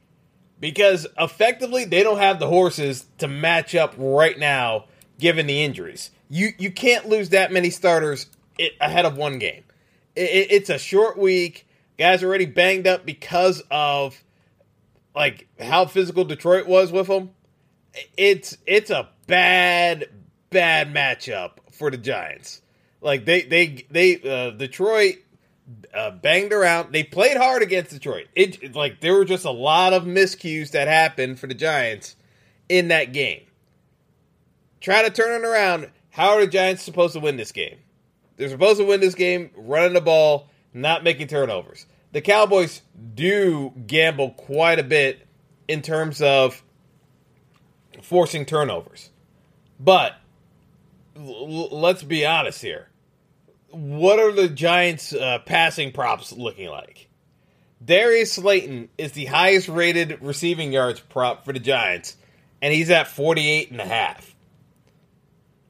[0.58, 4.86] because effectively they don't have the horses to match up right now
[5.20, 6.10] given the injuries.
[6.28, 8.26] You you can't lose that many starters
[8.80, 9.64] ahead of one game.
[10.16, 11.66] It, it's a short week.
[11.98, 14.22] Guys already banged up because of
[15.14, 17.30] like how physical Detroit was with them,
[18.16, 20.08] it's it's a bad
[20.50, 22.62] bad matchup for the Giants.
[23.00, 25.16] Like they they they uh, Detroit
[25.92, 26.92] uh, banged around.
[26.92, 28.28] They played hard against Detroit.
[28.36, 32.14] It, it like there were just a lot of miscues that happened for the Giants
[32.68, 33.42] in that game.
[34.80, 35.90] Try to turn it around.
[36.10, 37.78] How are the Giants supposed to win this game?
[38.36, 42.82] They're supposed to win this game running the ball, not making turnovers the Cowboys
[43.14, 45.26] do gamble quite a bit
[45.66, 46.62] in terms of
[48.02, 49.10] forcing turnovers.
[49.78, 50.14] But
[51.16, 52.88] l- let's be honest here.
[53.70, 57.08] What are the Giants' uh, passing props looking like?
[57.84, 62.16] Darius Slayton is the highest rated receiving yards prop for the Giants,
[62.60, 64.34] and he's at 48 and a half.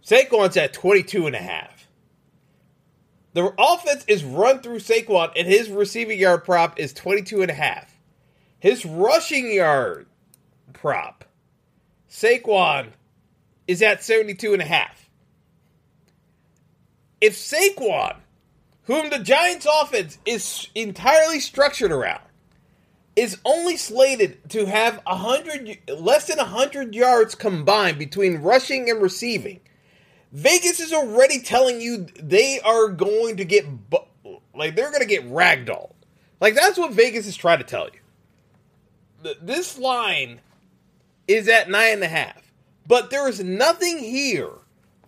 [0.02, 1.77] Saquon's at 22 and a half.
[3.38, 7.54] The offense is run through Saquon, and his receiving yard prop is 22 and a
[7.54, 7.94] half.
[8.58, 10.08] His rushing yard
[10.72, 11.24] prop,
[12.10, 12.88] Saquon,
[13.68, 15.08] is at 72 and a half.
[17.20, 18.16] If Saquon,
[18.86, 22.24] whom the Giants offense is entirely structured around,
[23.14, 29.60] is only slated to have 100 less than 100 yards combined between rushing and receiving,
[30.32, 33.98] Vegas is already telling you they are going to get bu-
[34.54, 35.94] like they're going to get ragdolled.
[36.40, 39.34] Like that's what Vegas is trying to tell you.
[39.42, 40.40] This line
[41.26, 42.52] is at nine and a half,
[42.86, 44.52] but there is nothing here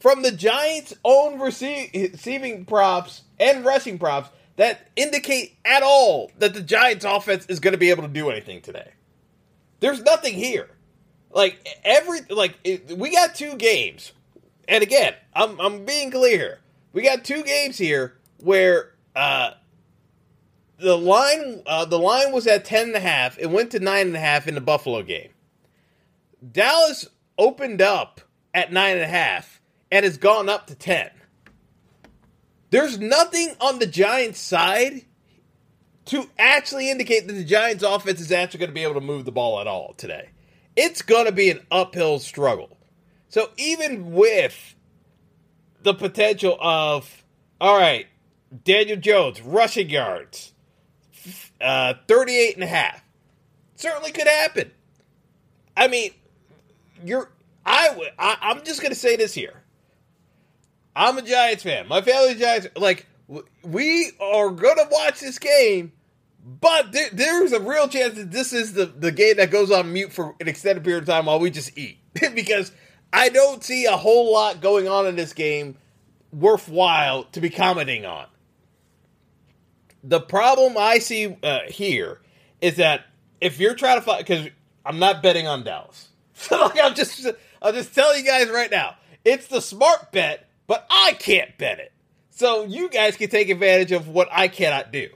[0.01, 6.63] from the Giants' own receiving props and rushing props that indicate at all that the
[6.63, 8.93] Giants' offense is going to be able to do anything today.
[9.81, 10.69] There's nothing here.
[11.33, 14.13] Like every like it, we got two games
[14.71, 16.61] and again, I'm I'm being clear.
[16.93, 19.51] We got two games here where uh,
[20.79, 23.37] the line uh, the line was at ten and a half.
[23.39, 25.31] It went to nine and a half in the Buffalo game.
[26.53, 28.21] Dallas opened up
[28.55, 31.11] at nine and a half and has gone up to ten.
[32.71, 35.05] There's nothing on the Giants' side
[36.07, 39.25] to actually indicate that the Giants' offense is actually going to be able to move
[39.25, 40.31] the ball at all today.
[40.77, 42.77] It's going to be an uphill struggle.
[43.31, 44.75] So even with
[45.83, 47.25] the potential of,
[47.61, 48.07] all right,
[48.65, 50.53] Daniel Jones, rushing yards,
[51.61, 53.03] uh, 38 and a half,
[53.77, 54.71] certainly could happen.
[55.77, 56.11] I mean,
[57.05, 57.31] you're,
[57.65, 59.63] I, I I'm just going to say this here.
[60.95, 61.89] I'm a Giants fan.
[61.89, 62.67] My family's Giants.
[62.77, 63.07] Like,
[63.63, 65.93] we are going to watch this game
[66.45, 69.93] but there, there's a real chance that this is the, the game that goes on
[69.93, 71.99] mute for an extended period of time while we just eat.
[72.35, 72.73] because
[73.13, 75.77] I don't see a whole lot going on in this game
[76.33, 78.27] worthwhile to be commenting on.
[80.03, 82.21] The problem I see uh, here
[82.61, 83.05] is that
[83.41, 84.49] if you're trying to find, because
[84.87, 86.09] I'm not betting on Dallas.
[86.35, 87.27] So like, I'm just,
[87.61, 88.97] I'll just tell you guys right now,
[89.27, 91.93] it's the smart bet, but I can't bet it.
[92.31, 95.11] So you guys can take advantage of what I cannot do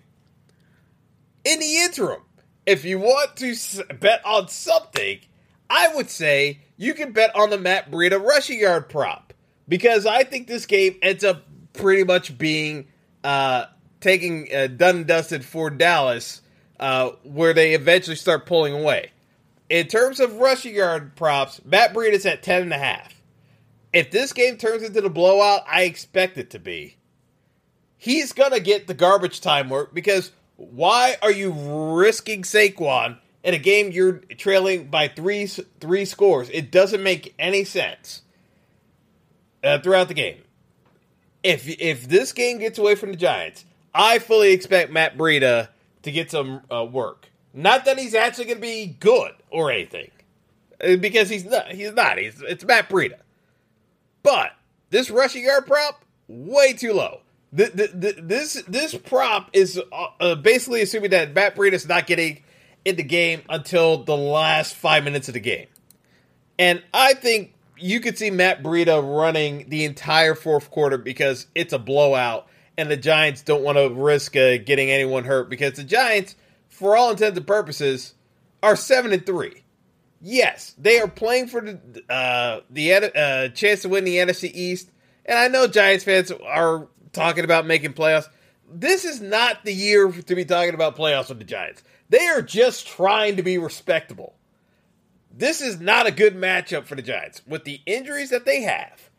[1.44, 2.22] in the interim,
[2.66, 3.54] if you want to
[4.00, 5.20] bet on something,
[5.68, 9.32] I would say you can bet on the Matt Breida rushing yard prop
[9.68, 12.86] because I think this game ends up pretty much being
[13.22, 13.66] uh,
[14.00, 16.42] taking uh, done and dusted for Dallas,
[16.78, 19.10] uh, where they eventually start pulling away.
[19.70, 23.22] In terms of rushing yard props, Matt Breida's at ten and a half.
[23.92, 26.96] If this game turns into the blowout, I expect it to be.
[27.96, 33.58] He's gonna get the garbage time work because why are you risking Saquon in a
[33.58, 36.50] game you're trailing by three three scores?
[36.50, 38.22] It doesn't make any sense
[39.62, 40.38] uh, throughout the game.
[41.44, 45.68] If if this game gets away from the Giants, I fully expect Matt Breida
[46.02, 47.28] to get some uh, work.
[47.52, 50.10] Not that he's actually going to be good or anything,
[50.82, 51.70] uh, because he's not.
[51.70, 52.18] He's not.
[52.18, 53.18] He's it's Matt Breida.
[54.22, 54.52] But
[54.88, 57.20] this rushing yard prop way too low.
[57.52, 61.86] The, the, the, this this prop is uh, uh, basically assuming that Matt Breida is
[61.86, 62.42] not getting
[62.84, 65.66] in the game until the last five minutes of the game,
[66.58, 71.72] and I think you could see Matt Breida running the entire fourth quarter because it's
[71.72, 75.84] a blowout, and the Giants don't want to risk uh, getting anyone hurt because the
[75.84, 76.36] Giants,
[76.68, 78.14] for all intents and purposes,
[78.62, 79.64] are seven and three.
[80.20, 84.90] Yes, they are playing for the uh, the uh, chance to win the NFC East,
[85.26, 88.28] and I know Giants fans are talking about making playoffs.
[88.72, 91.82] This is not the year to be talking about playoffs with the Giants.
[92.08, 94.34] They are just trying to be respectable.
[95.30, 97.42] This is not a good matchup for the Giants.
[97.46, 99.10] With the injuries that they have,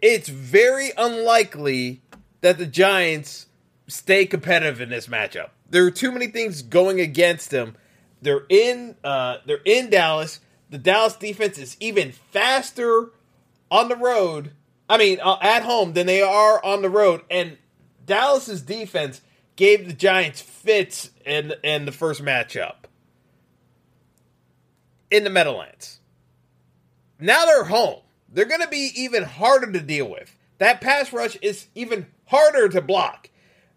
[0.00, 2.02] it's very unlikely
[2.40, 3.46] that the Giants
[3.86, 5.50] stay competitive in this matchup.
[5.70, 7.76] There are too many things going against them.
[8.20, 10.40] They're in uh, they're in Dallas.
[10.70, 13.10] The Dallas defense is even faster
[13.70, 14.52] on the road
[14.92, 17.22] I mean, uh, at home than they are on the road.
[17.30, 17.56] And
[18.04, 19.22] Dallas's defense
[19.56, 22.84] gave the Giants fits in in the first matchup
[25.10, 26.00] in the Meadowlands.
[27.20, 28.00] Now they're home.
[28.28, 30.34] They're going to be even harder to deal with.
[30.58, 33.28] That pass rush is even harder to block.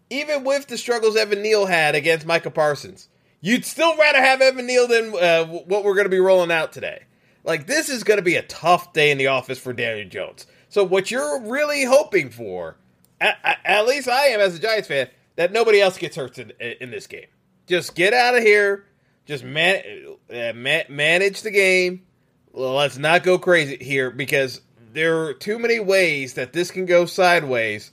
[0.08, 3.08] Even with the struggles Evan Neal had against Micah Parsons,
[3.40, 6.72] you'd still rather have Evan Neal than uh, what we're going to be rolling out
[6.72, 7.02] today.
[7.44, 10.46] Like, this is going to be a tough day in the office for Daniel Jones.
[10.68, 12.76] So what you're really hoping for,
[13.20, 16.52] at, at, least I am as a Giants fan, that nobody else gets hurt in,
[16.60, 17.26] in this game.
[17.66, 18.84] Just get out of here.
[19.26, 19.82] Just man,
[20.30, 22.06] uh, manage the game.
[22.52, 24.60] Let's not go crazy here because
[24.92, 27.90] there are too many ways that this can go sideways,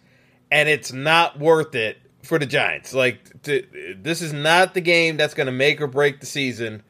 [0.51, 2.93] and it's not worth it for the Giants.
[2.93, 6.84] Like to, this is not the game that's going to make or break the season.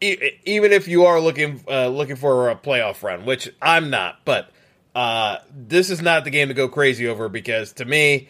[0.00, 4.50] even if you are looking uh, looking for a playoff run, which I'm not, but
[4.94, 8.28] uh, this is not the game to go crazy over because to me,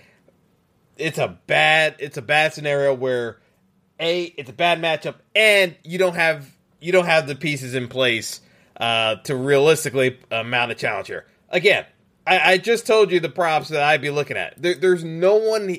[1.01, 3.39] it's a bad it's a bad scenario where
[3.99, 6.49] a it's a bad matchup and you don't have
[6.81, 8.41] you don't have the pieces in place
[8.79, 11.27] uh, to realistically uh, mount a challenge here.
[11.51, 11.85] Again,
[12.27, 14.55] I, I, just told you the props that I'd be looking at.
[14.57, 15.77] There, there's no one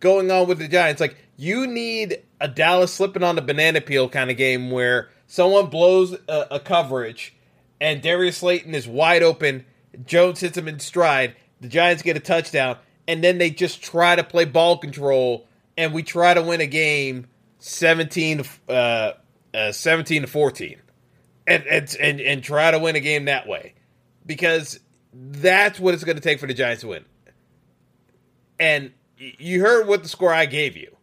[0.00, 1.00] going on with the Giants.
[1.00, 5.66] Like you need a Dallas slipping on the banana peel kind of game where someone
[5.66, 7.36] blows a, a coverage
[7.80, 9.64] and Darius Slayton is wide open
[10.04, 11.36] Jones hits him in stride.
[11.60, 12.76] The Giants get a touchdown,
[13.10, 16.66] and then they just try to play ball control, and we try to win a
[16.68, 17.26] game
[17.58, 19.12] 17 to, uh,
[19.52, 20.80] uh, 17 to 14.
[21.44, 23.74] And, and, and, and try to win a game that way.
[24.24, 24.78] Because
[25.12, 27.04] that's what it's going to take for the Giants to win.
[28.60, 30.96] And you heard what the score I gave you.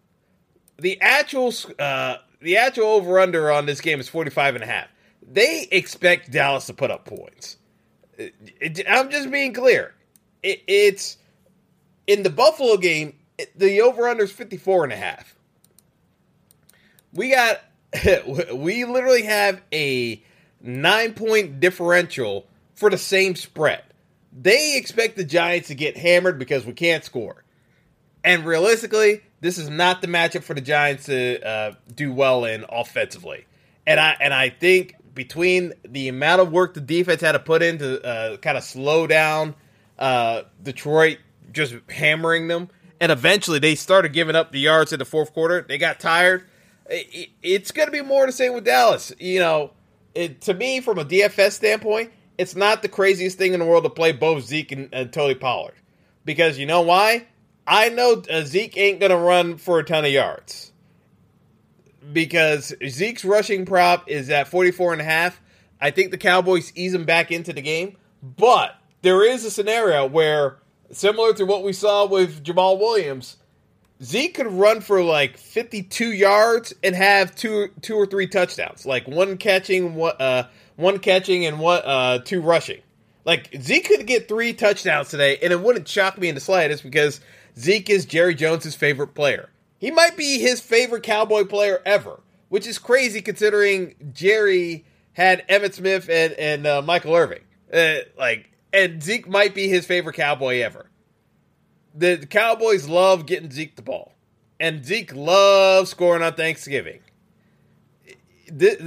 [0.80, 4.88] The actual uh, the actual over under on this game is 45 and a half.
[5.30, 7.58] They expect Dallas to put up points.
[8.88, 9.94] I'm just being clear.
[10.42, 11.18] It, it's
[12.08, 13.14] in the Buffalo game,
[13.56, 15.36] the over under is 54 and a half.
[17.14, 17.62] We got
[18.54, 20.24] we literally have a
[20.62, 23.84] 9 point differential for the same spread.
[24.40, 27.44] They expect the Giants to get hammered because we can't score.
[28.24, 32.66] And realistically, this is not the matchup for the Giants to uh, do well in
[32.70, 33.46] offensively.
[33.86, 37.62] And I and I think between the amount of work the defense had to put
[37.62, 39.56] in to uh, kind of slow down
[39.98, 41.18] uh, Detroit
[41.58, 42.70] just hammering them,
[43.02, 45.66] and eventually they started giving up the yards in the fourth quarter.
[45.68, 46.46] They got tired.
[46.90, 49.12] It's going to be more the same with Dallas.
[49.20, 49.72] You know,
[50.16, 53.84] it, to me, from a DFS standpoint, it's not the craziest thing in the world
[53.84, 55.76] to play both Zeke and, and Tony Pollard.
[56.24, 57.28] Because you know why?
[57.66, 60.72] I know uh, Zeke ain't going to run for a ton of yards.
[62.14, 65.42] Because Zeke's rushing prop is at 44 and a half.
[65.82, 67.98] I think the Cowboys ease him back into the game.
[68.24, 70.58] But there is a scenario where,
[70.92, 73.38] similar to what we saw with Jamaal Williams,
[74.02, 79.08] Zeke could run for like 52 yards and have two two or three touchdowns, like
[79.08, 82.82] one catching, what uh, one catching and what uh, two rushing.
[83.26, 86.84] Like Zeke could get three touchdowns today, and it wouldn't shock me in the slightest
[86.84, 87.20] because
[87.58, 89.50] Zeke is Jerry Jones's favorite player.
[89.80, 92.20] He might be his favorite Cowboy player ever,
[92.50, 97.42] which is crazy considering Jerry had Emmitt Smith and and uh, Michael Irvin.
[97.74, 100.88] Uh, like, and Zeke might be his favorite Cowboy ever
[101.98, 104.14] the Cowboys love getting Zeke the ball,
[104.60, 107.00] and Zeke loves scoring on Thanksgiving.
[108.50, 108.80] This,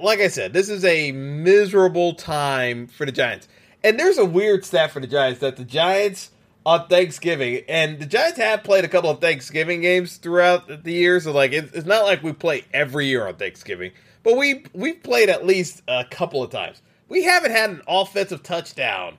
[0.00, 3.46] like I said, this is a miserable time for the Giants.
[3.84, 6.30] And there's a weird stat for the Giants that the Giants
[6.64, 11.24] on Thanksgiving, and the Giants have played a couple of Thanksgiving games throughout the years.
[11.24, 13.92] So like, it's not like we play every year on Thanksgiving,
[14.24, 16.82] but we we've played at least a couple of times.
[17.08, 19.18] We haven't had an offensive touchdown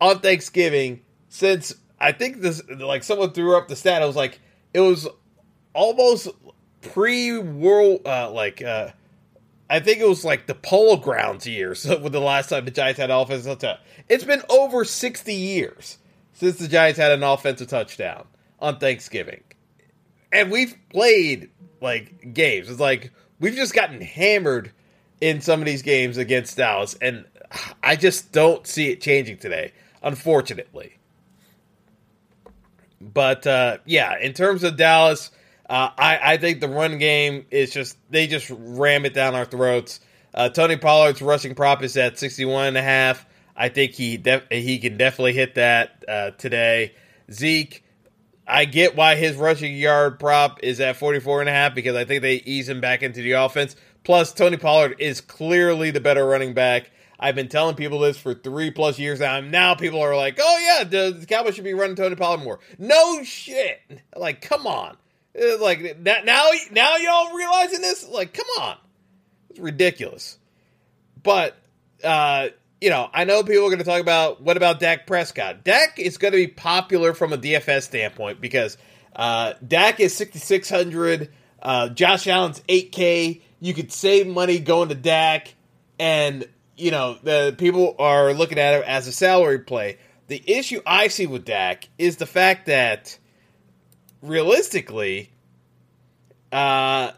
[0.00, 4.02] on Thanksgiving since I think this like someone threw up the stat.
[4.02, 4.40] It was like
[4.74, 5.06] it was
[5.72, 6.28] almost
[6.80, 8.88] pre world uh, like uh,
[9.70, 12.98] I think it was like the Polo Grounds years with the last time the Giants
[12.98, 13.78] had an offensive touchdown.
[14.08, 15.98] It's been over sixty years
[16.32, 18.26] since the Giants had an offensive touchdown
[18.58, 19.42] on Thanksgiving,
[20.32, 21.50] and we've played
[21.80, 22.68] like games.
[22.68, 24.72] It's like we've just gotten hammered
[25.22, 27.24] in some of these games against Dallas, and
[27.82, 29.72] I just don't see it changing today.
[30.02, 30.96] Unfortunately.
[33.00, 35.30] But uh, yeah, in terms of Dallas,
[35.70, 39.44] uh, I, I think the run game is just they just ram it down our
[39.44, 40.00] throats.
[40.34, 43.24] Uh, Tony Pollard's rushing prop is at 61 and a half.
[43.56, 46.94] I think he def- he can definitely hit that uh, today.
[47.30, 47.84] Zeke,
[48.46, 52.04] I get why his rushing yard prop is at 44 and a half because I
[52.04, 53.76] think they ease him back into the offense.
[54.04, 56.90] Plus, Tony Pollard is clearly the better running back.
[57.22, 59.38] I've been telling people this for three plus years now.
[59.40, 62.58] Now people are like, "Oh yeah, the, the Cowboys should be running Tony Pollard more."
[62.78, 63.80] No shit.
[64.16, 64.96] Like, come on.
[65.60, 66.20] like now,
[66.72, 68.08] now y'all realizing this?
[68.08, 68.76] Like, come on.
[69.50, 70.38] It's ridiculous.
[71.22, 71.56] But
[72.02, 72.48] uh,
[72.80, 75.62] you know, I know people are going to talk about what about Dak Prescott.
[75.62, 78.76] Dak is going to be popular from a DFS standpoint because
[79.14, 81.32] uh, Dak is sixty six hundred.
[81.62, 83.42] Uh, Josh Allen's eight K.
[83.62, 85.54] You could save money going to Dak,
[85.96, 86.44] and
[86.76, 89.98] you know, the people are looking at it as a salary play.
[90.26, 93.16] The issue I see with Dak is the fact that
[94.20, 95.30] realistically,
[96.50, 97.12] uh,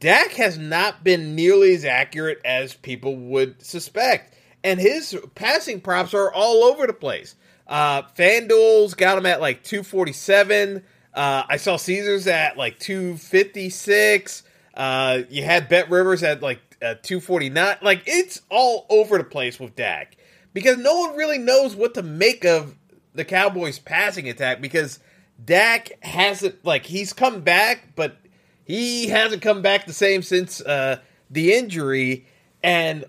[0.00, 4.34] Dak has not been nearly as accurate as people would suspect.
[4.64, 7.36] And his passing props are all over the place.
[7.68, 10.82] Uh, FanDuel's got him at like 247.
[11.14, 14.42] Uh, I saw Caesars at like 256.
[14.74, 17.76] Uh, you had Bet Rivers at like uh, 249.
[17.82, 20.16] Like it's all over the place with Dak
[20.52, 22.76] because no one really knows what to make of
[23.14, 24.98] the Cowboys passing attack because
[25.42, 28.16] Dak hasn't like he's come back, but
[28.64, 30.98] he hasn't come back the same since uh,
[31.30, 32.26] the injury.
[32.62, 33.04] And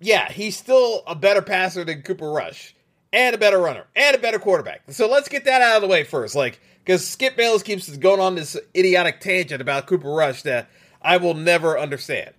[0.00, 2.74] yeah, he's still a better passer than Cooper Rush,
[3.12, 4.82] and a better runner, and a better quarterback.
[4.90, 8.20] So let's get that out of the way first, like because Skip Bayless keeps going
[8.20, 10.70] on this idiotic tangent about Cooper Rush that
[11.02, 12.34] I will never understand.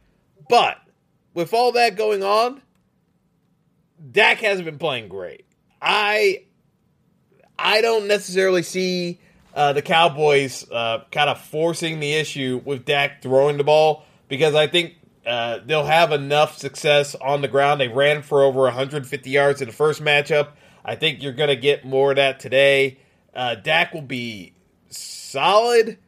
[0.49, 0.77] But
[1.33, 2.61] with all that going on,
[4.11, 5.45] Dak hasn't been playing great.
[5.81, 6.43] I
[7.57, 9.19] I don't necessarily see
[9.53, 14.55] uh, the Cowboys uh, kind of forcing the issue with Dak throwing the ball because
[14.55, 14.95] I think
[15.25, 17.79] uh, they'll have enough success on the ground.
[17.79, 20.49] They ran for over 150 yards in the first matchup.
[20.83, 22.97] I think you're going to get more of that today.
[23.35, 24.53] Uh, Dak will be
[24.89, 25.99] solid,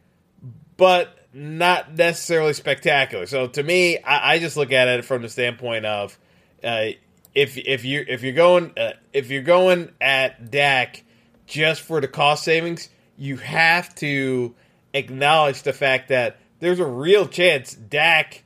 [0.76, 3.26] but not necessarily spectacular.
[3.26, 6.16] So to me, I, I, just look at it from the standpoint of
[6.62, 6.90] uh,
[7.34, 11.02] if if you if you're going uh, if you're going at Dak
[11.46, 14.54] just for the cost savings, you have to
[14.92, 18.44] acknowledge the fact that there's a real chance Dak,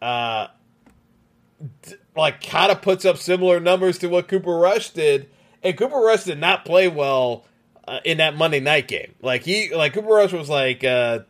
[0.00, 0.46] uh,
[1.82, 5.28] d- like kind of puts up similar numbers to what Cooper Rush did,
[5.64, 7.44] and Cooper Rush did not play well
[7.88, 9.14] uh, in that Monday night game.
[9.20, 11.20] Like he, like Cooper Rush was like uh,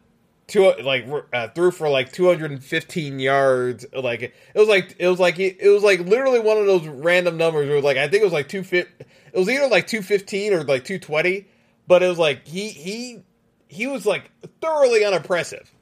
[0.51, 3.87] two, like uh, threw for like 215 yards.
[3.95, 7.39] Like it was like it was like it was like literally one of those random
[7.39, 7.67] numbers.
[7.67, 8.65] Where it was like I think it was like two.
[8.71, 8.89] It
[9.33, 11.47] was either like 215 or like 220,
[11.87, 13.23] but it was like he he
[13.69, 14.31] he was like
[14.61, 15.73] thoroughly unimpressive.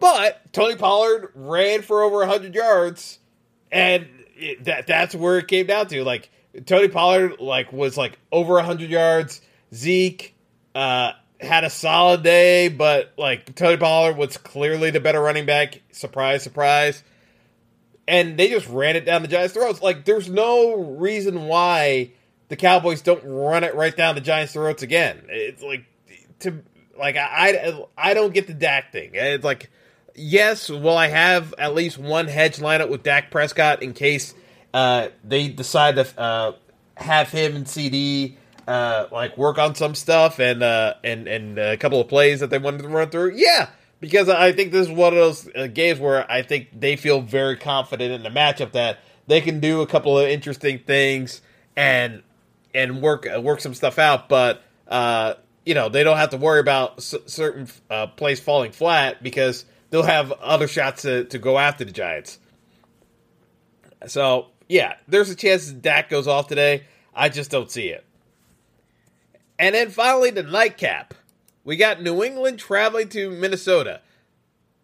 [0.00, 3.18] But Tony Pollard ran for over 100 yards,
[3.70, 6.02] and it, that that's where it came down to.
[6.02, 6.30] Like
[6.66, 9.42] Tony Pollard, like was like over 100 yards.
[9.74, 10.34] Zeke
[10.74, 15.80] uh, had a solid day, but like Tony Pollard was clearly the better running back.
[15.92, 17.02] Surprise, surprise.
[18.06, 19.82] And they just ran it down the Giants' throats.
[19.82, 22.12] Like there's no reason why
[22.48, 25.22] the Cowboys don't run it right down the Giants' throats again.
[25.28, 25.84] It's like
[26.40, 26.62] to
[26.98, 29.10] like I I, don't get the Dak thing.
[29.14, 29.70] It's like
[30.14, 34.34] yes, will I have at least one hedge lineup with Dak Prescott in case
[34.74, 36.52] uh, they decide to uh,
[36.96, 38.34] have him and CeeDee
[38.68, 42.50] uh, like work on some stuff and uh, and and a couple of plays that
[42.50, 43.32] they wanted to run through?
[43.34, 46.96] Yeah, because I think this is one of those uh, games where I think they
[46.96, 51.40] feel very confident in the matchup that they can do a couple of interesting things
[51.76, 52.22] and
[52.74, 56.36] and work uh, work some stuff out, but uh, you know they don't have to
[56.36, 61.58] worry about certain uh, plays falling flat because they'll have other shots to, to go
[61.58, 62.38] after the Giants.
[64.08, 66.84] So yeah, there's a chance that Dak goes off today.
[67.14, 68.04] I just don't see it.
[69.58, 71.14] And then finally, the nightcap.
[71.64, 74.00] We got New England traveling to Minnesota.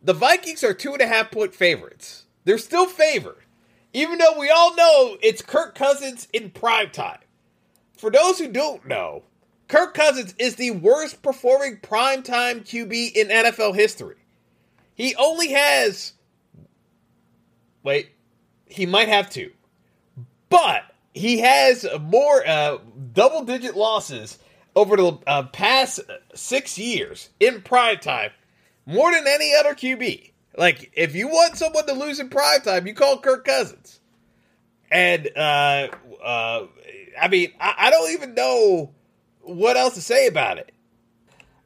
[0.03, 2.25] The Vikings are two and a half point favorites.
[2.45, 3.45] They're still favored,
[3.93, 7.21] even though we all know it's Kirk Cousins in prime time.
[7.97, 9.23] For those who don't know,
[9.69, 14.17] Kirk Cousins is the worst performing primetime QB in NFL history.
[14.95, 16.13] He only has.
[17.83, 18.11] Wait,
[18.67, 19.53] he might have two.
[20.51, 20.83] But
[21.15, 22.79] he has more uh,
[23.13, 24.39] double digit losses
[24.77, 26.01] over the uh, past
[26.35, 28.31] six years in prime time,
[28.87, 30.33] more than any other QB.
[30.57, 34.01] Like, if you want someone to lose in prime time, you call Kirk Cousins.
[34.91, 35.89] And, uh,
[36.23, 36.67] uh,
[37.21, 38.93] I mean, I, I don't even know
[39.41, 40.73] what else to say about it.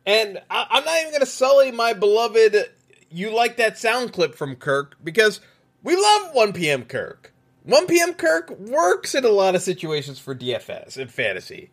[0.06, 2.70] And I, I'm not even going to sully my beloved
[3.10, 5.40] you like that sound clip from Kirk because
[5.82, 6.84] we love 1 p.m.
[6.84, 7.32] Kirk.
[7.64, 8.14] 1 p.m.
[8.14, 11.70] Kirk works in a lot of situations for DFS and fantasy.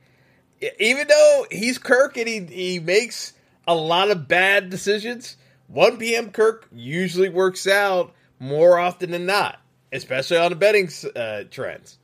[0.79, 3.33] Even though he's Kirk and he, he makes
[3.67, 5.37] a lot of bad decisions,
[5.67, 6.31] 1 p.m.
[6.31, 9.59] Kirk usually works out more often than not,
[9.91, 11.97] especially on the betting uh, trends.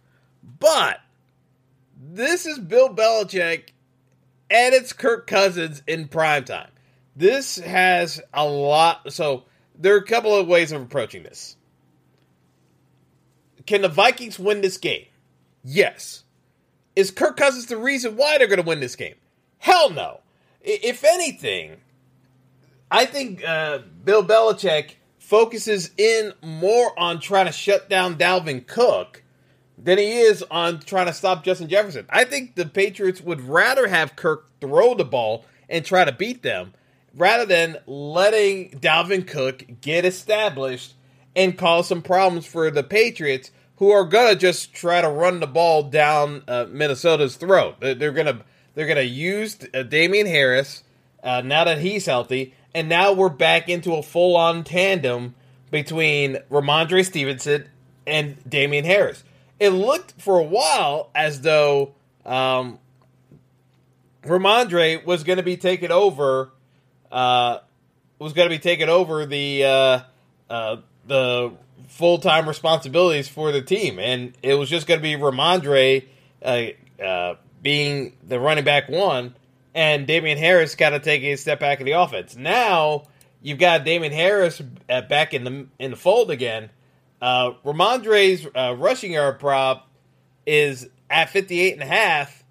[0.59, 0.99] But
[1.99, 3.69] this is Bill Belichick
[4.49, 6.69] and it's Kirk Cousins in prime time.
[7.15, 9.13] This has a lot.
[9.13, 9.45] So
[9.77, 11.55] there are a couple of ways of approaching this.
[13.65, 15.05] Can the Vikings win this game?
[15.63, 16.23] Yes.
[16.95, 19.15] Is Kirk Cousins the reason why they're going to win this game?
[19.59, 20.21] Hell no.
[20.61, 21.77] If anything,
[22.89, 29.23] I think uh, Bill Belichick focuses in more on trying to shut down Dalvin Cook
[29.77, 32.05] than he is on trying to stop Justin Jefferson.
[32.09, 36.43] I think the Patriots would rather have Kirk throw the ball and try to beat
[36.43, 36.73] them
[37.15, 40.93] rather than letting Dalvin Cook get established
[41.35, 43.51] and cause some problems for the Patriots,
[43.81, 47.77] who are gonna just try to run the ball down uh, Minnesota's throat.
[47.79, 48.41] They're gonna
[48.75, 50.83] they're gonna use uh, Damien Harris
[51.23, 55.33] uh, now that he's healthy, and now we're back into a full on tandem
[55.71, 57.69] between Rhamondre Stevenson
[58.05, 59.23] and Damien Harris.
[59.59, 62.77] It looked for a while as though um,
[64.21, 66.51] Rhamondre was going to be taken over
[67.11, 67.57] uh,
[68.19, 69.99] was going to be taking over the uh,
[70.51, 70.75] uh,
[71.07, 71.53] the
[71.87, 76.05] full time responsibilities for the team, and it was just going to be Rhamondre
[76.43, 79.35] uh, uh, being the running back one,
[79.73, 82.35] and Damien Harris kind of taking a step back in the offense.
[82.35, 83.03] Now
[83.41, 86.69] you've got Damien Harris uh, back in the in the fold again.
[87.21, 89.87] Uh, Rhamondre's uh, rushing yard prop
[90.45, 92.43] is at 58 and a half.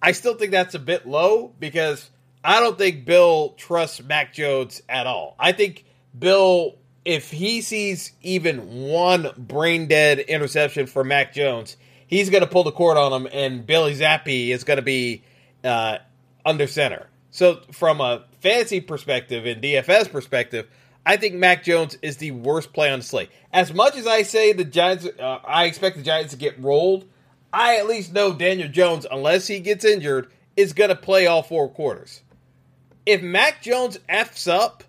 [0.00, 2.10] I still think that's a bit low because
[2.44, 5.34] I don't think Bill trusts Mac Jones at all.
[5.38, 5.84] I think
[6.16, 11.76] Bill, if he sees even one brain dead interception for Mac Jones,
[12.06, 15.22] he's going to pull the cord on him, and Bailey Zappe is going to be
[15.62, 15.98] uh,
[16.44, 17.08] under center.
[17.30, 20.68] So, from a fantasy perspective and DFS perspective,
[21.04, 23.30] I think Mac Jones is the worst play on the slate.
[23.52, 27.06] As much as I say the Giants, uh, I expect the Giants to get rolled.
[27.52, 31.42] I at least know Daniel Jones, unless he gets injured, is going to play all
[31.42, 32.22] four quarters.
[33.04, 34.82] If Mac Jones f's up,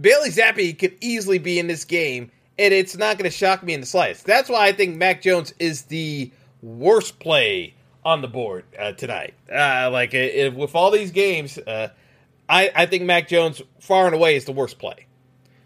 [0.00, 3.74] Bailey Zappe could easily be in this game, and it's not going to shock me
[3.74, 4.24] in the slightest.
[4.24, 6.30] That's why I think Mac Jones is the
[6.62, 7.74] worst play
[8.04, 9.34] on the board uh, tonight.
[9.50, 11.88] Uh, like if, with all these games, uh,
[12.48, 15.06] I, I think Mac Jones far and away is the worst play.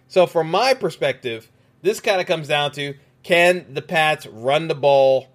[0.09, 1.51] So from my perspective,
[1.83, 5.29] this kind of comes down to can the Pats run the ball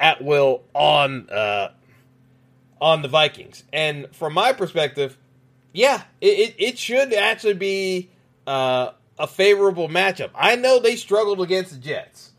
[0.00, 1.72] at will on uh,
[2.80, 3.64] on the Vikings?
[3.72, 5.18] And from my perspective,
[5.72, 8.10] yeah, it, it, should actually be
[8.46, 10.30] uh, a favorable matchup.
[10.34, 12.32] I know they struggled against the Jets.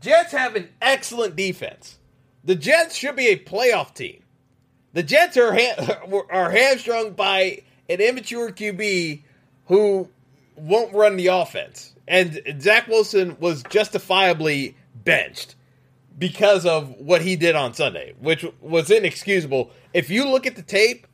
[0.00, 1.98] Jets have an excellent defense.
[2.44, 4.22] The Jets should be a playoff team.
[4.92, 9.22] The Jets are ha- are hamstrung by an immature QB
[9.66, 10.08] who
[10.56, 15.54] won't run the offense, and Zach Wilson was justifiably benched
[16.18, 19.70] because of what he did on Sunday, which was inexcusable.
[19.94, 21.06] If you look at the tape,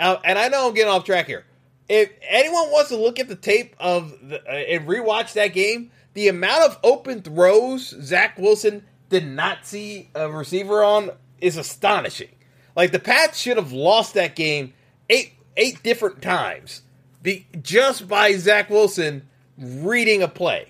[0.00, 1.44] uh, and I know I'm getting off track here.
[1.88, 5.90] If anyone wants to look at the tape of the, uh, and rewatch that game,
[6.14, 12.30] the amount of open throws Zach Wilson did not see a receiver on is astonishing.
[12.74, 14.72] Like the Pats should have lost that game
[15.08, 16.82] eight eight different times
[17.22, 19.28] be, just by Zach Wilson
[19.58, 20.68] reading a play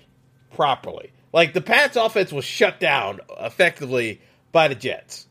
[0.53, 1.11] properly.
[1.33, 4.21] Like the Pats offense was shut down effectively
[4.51, 5.27] by the Jets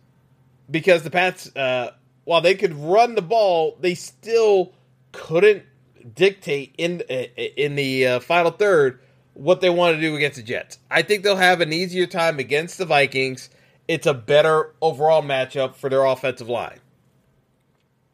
[0.71, 1.93] because the Pats, uh,
[2.25, 4.73] while they could run the ball, they still
[5.13, 5.65] couldn't
[6.15, 9.01] dictate in in the uh, final third
[9.35, 10.79] what they want to do against the Jets.
[10.91, 13.51] I think they'll have an easier time against the Vikings.
[13.89, 16.79] It's a better overall matchup for their offensive line.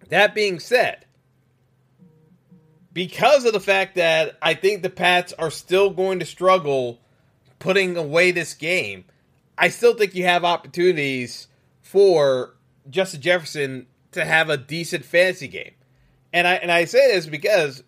[0.09, 1.05] That being said,
[2.93, 7.01] because of the fact that I think the Pats are still going to struggle
[7.59, 9.05] putting away this game,
[9.57, 11.47] I still think you have opportunities
[11.83, 12.57] for
[12.89, 15.73] Justin Jefferson to have a decent fantasy game.
[16.33, 17.83] And I and I say this because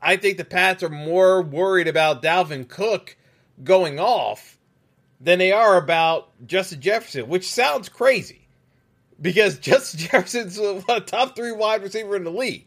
[0.00, 3.16] I think the Pats are more worried about Dalvin Cook
[3.62, 4.58] going off
[5.20, 8.48] than they are about Justin Jefferson, which sounds crazy
[9.20, 12.66] because Justin Jefferson's a top three wide receiver in the league.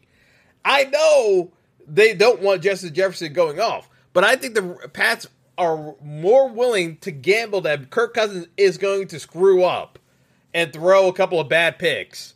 [0.64, 1.52] I know
[1.86, 5.28] they don't want Justin Jefferson going off, but I think the Pats
[5.58, 9.98] are more willing to gamble that Kirk Cousins is going to screw up
[10.52, 12.34] and throw a couple of bad picks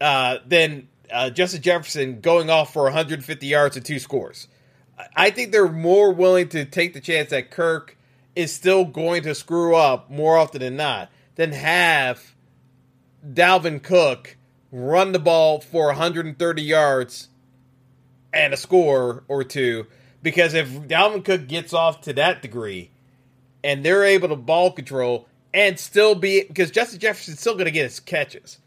[0.00, 4.48] uh, than uh, Justin Jefferson going off for 150 yards and two scores.
[5.14, 7.96] I think they're more willing to take the chance that Kirk
[8.34, 12.34] is still going to screw up more often than not than have
[13.26, 14.36] Dalvin Cook
[14.72, 17.28] run the ball for 130 yards
[18.32, 19.86] and a score or two.
[20.22, 22.90] Because if Dalvin Cook gets off to that degree
[23.62, 27.70] and they're able to ball control and still be because Justin Jefferson's still going to
[27.70, 28.58] get his catches.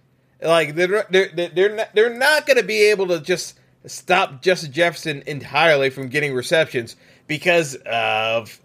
[0.42, 4.72] Like they're they're they're not, they're not going to be able to just stop Justin
[4.72, 6.96] Jefferson entirely from getting receptions
[7.28, 8.60] because of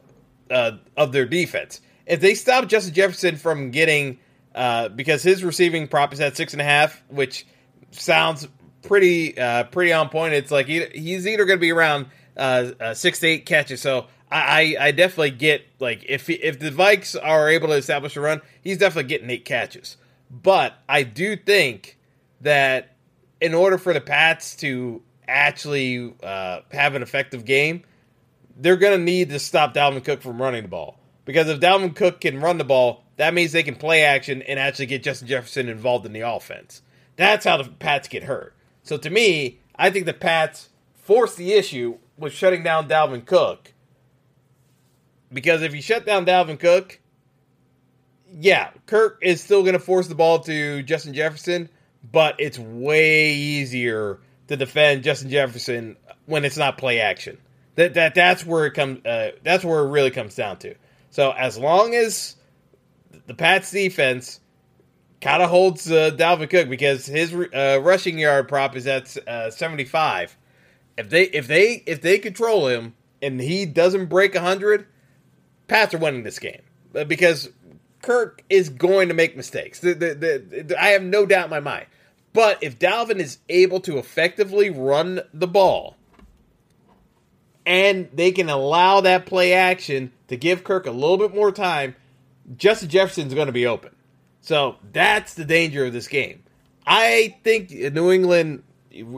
[0.51, 1.81] uh, of their defense.
[2.07, 4.19] If they stop Justin Jefferson from getting
[4.55, 7.47] uh, because his receiving prop is at six and a half, which
[7.91, 8.47] sounds
[8.83, 10.35] pretty uh, pretty on point.
[10.35, 12.07] It's like he, he's either going to be around
[12.37, 13.81] uh, uh, six to eight catches.
[13.81, 18.21] So I, I definitely get like if if the Vikes are able to establish a
[18.21, 19.97] run, he's definitely getting eight catches.
[20.43, 21.99] But I do think
[22.41, 22.97] that
[23.41, 27.83] in order for the Pats to actually uh, have an effective game,
[28.57, 30.99] they're going to need to stop Dalvin Cook from running the ball.
[31.25, 34.59] Because if Dalvin Cook can run the ball, that means they can play action and
[34.59, 36.83] actually get Justin Jefferson involved in the offense.
[37.17, 38.55] That's how the Pats get hurt.
[38.83, 43.73] So to me, I think the Pats force the issue with shutting down Dalvin Cook.
[45.33, 47.01] Because if you shut down Dalvin Cook,
[48.39, 51.69] yeah, Kirk is still going to force the ball to Justin Jefferson,
[52.11, 54.19] but it's way easier
[54.49, 57.39] to defend Justin Jefferson when it's not play action.
[57.77, 59.05] That that that's where it comes.
[59.05, 60.75] Uh, that's where it really comes down to.
[61.11, 62.37] So as long as
[63.27, 64.41] the Pats defense
[65.21, 69.51] kind of holds uh, Dalvin Cook because his uh, rushing yard prop is at uh,
[69.51, 70.37] 75.
[70.97, 74.87] If they if they if they control him and he doesn't break 100,
[75.67, 76.63] Pats are winning this game
[76.95, 77.49] uh, because
[78.05, 79.81] Kirk is going to make mistakes.
[79.81, 80.15] The, the,
[80.67, 81.87] the, I have no doubt in my mind.
[82.35, 85.97] But if Dalvin is able to effectively run the ball
[87.65, 91.97] and they can allow that play action to give Kirk a little bit more time,
[92.59, 93.95] Justin Jefferson's going to be open.
[94.43, 96.43] So that's the danger of this game.
[96.87, 98.65] I think New England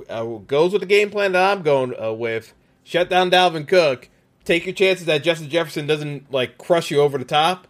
[0.08, 2.54] uh, goes with the game plan that I'm going uh, with.
[2.84, 4.08] Shut down Dalvin Cook.
[4.44, 7.66] Take your chances that Justin Jefferson doesn't like crush you over the top,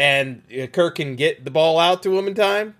[0.00, 0.42] and
[0.72, 2.74] Kirk can get the ball out to him in time.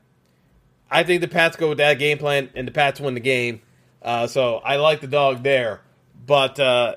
[0.91, 3.61] I think the Pats go with that game plan, and the Pats win the game.
[4.01, 5.83] Uh, so I like the dog there.
[6.27, 6.95] But uh,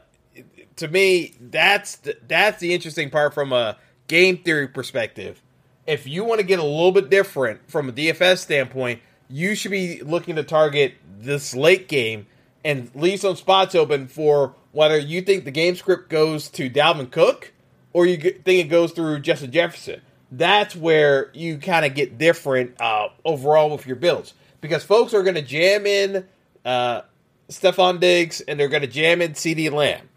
[0.77, 5.41] to me, that's the, that's the interesting part from a game theory perspective.
[5.85, 9.71] If you want to get a little bit different from a DFS standpoint, you should
[9.71, 12.27] be looking to target this late game
[12.63, 17.11] and leave some spots open for whether you think the game script goes to Dalvin
[17.11, 17.51] Cook
[17.91, 20.01] or you think it goes through Justin Jefferson.
[20.35, 25.21] That's where you kind of get different uh, overall with your builds because folks are
[25.21, 26.25] going to jam in
[26.65, 27.01] uh,
[27.49, 30.09] Stefon Diggs and they're going to jam in CeeDee Lamb.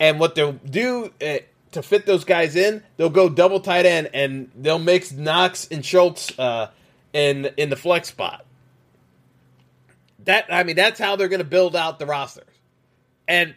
[0.00, 1.38] And what they'll do uh,
[1.72, 5.84] to fit those guys in, they'll go double tight end and they'll mix Knox and
[5.84, 6.70] Schultz uh,
[7.12, 8.46] in in the flex spot.
[10.24, 12.46] That I mean, that's how they're going to build out the rosters.
[13.28, 13.54] And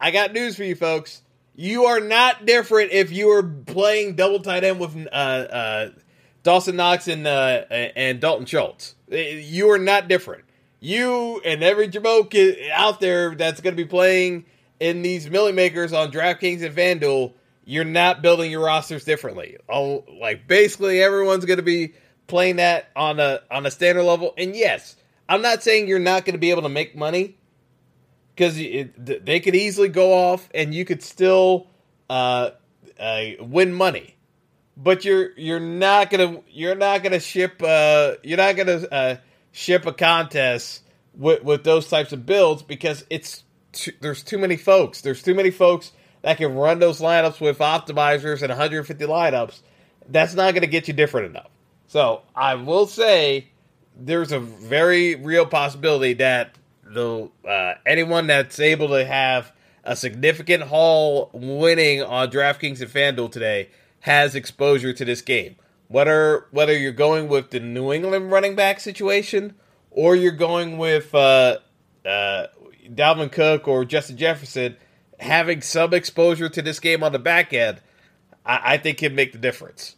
[0.00, 1.22] I got news for you, folks.
[1.54, 5.90] You are not different if you are playing double tight end with uh, uh,
[6.42, 8.94] Dawson Knox and uh, and Dalton Schultz.
[9.08, 10.44] You are not different.
[10.80, 14.46] You and every Jamoke out there that's going to be playing
[14.80, 17.32] in these millie makers on DraftKings and FanDuel,
[17.64, 19.56] you're not building your rosters differently.
[19.68, 21.94] Like basically everyone's going to be
[22.26, 24.34] playing that on a on a standard level.
[24.36, 24.96] And yes,
[25.28, 27.36] I'm not saying you're not going to be able to make money
[28.34, 31.68] because they could easily go off and you could still
[32.10, 32.50] uh,
[32.98, 34.16] uh, win money.
[34.76, 39.16] But you're you're not gonna you're not gonna ship uh, you're not gonna uh,
[39.52, 40.82] ship a contest
[41.14, 45.00] with with those types of builds because it's too, there's too many folks.
[45.00, 49.60] There's too many folks that can run those lineups with optimizers and 150 lineups.
[50.08, 51.50] That's not to get you different enough.
[51.86, 53.48] So I will say
[53.96, 56.56] there's a very real possibility that
[56.94, 59.52] the uh, anyone that's able to have
[59.84, 63.68] a significant haul winning on DraftKings and FanDuel today
[64.00, 65.56] has exposure to this game.
[65.88, 69.54] Whether whether you're going with the New England running back situation
[69.90, 71.58] or you're going with uh,
[72.04, 72.46] uh,
[72.88, 74.76] Dalvin Cook or Justin Jefferson,
[75.20, 77.80] having some exposure to this game on the back end,
[78.44, 79.96] I, I think can make the difference.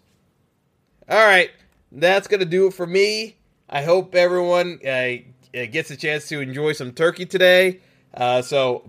[1.09, 1.51] All right,
[1.93, 3.37] that's gonna do it for me.
[3.69, 5.17] I hope everyone uh,
[5.65, 7.81] gets a chance to enjoy some turkey today.
[8.13, 8.89] Uh, so,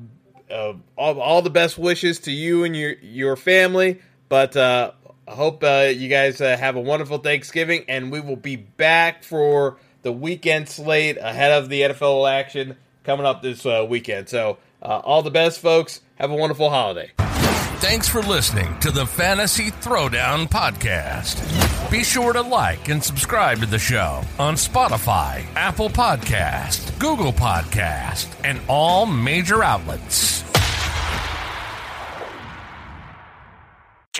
[0.51, 4.01] uh, all, all, the best wishes to you and your your family.
[4.29, 4.91] But uh,
[5.27, 9.23] I hope uh, you guys uh, have a wonderful Thanksgiving, and we will be back
[9.23, 14.29] for the weekend slate ahead of the NFL action coming up this uh, weekend.
[14.29, 16.01] So, all the best, folks.
[16.15, 17.11] Have a wonderful holiday.
[17.89, 21.39] Thanks for listening to the Fantasy Throwdown Podcast.
[21.89, 28.27] Be sure to like and subscribe to the show on Spotify, Apple Podcast, Google Podcast,
[28.43, 30.46] and all major outlets.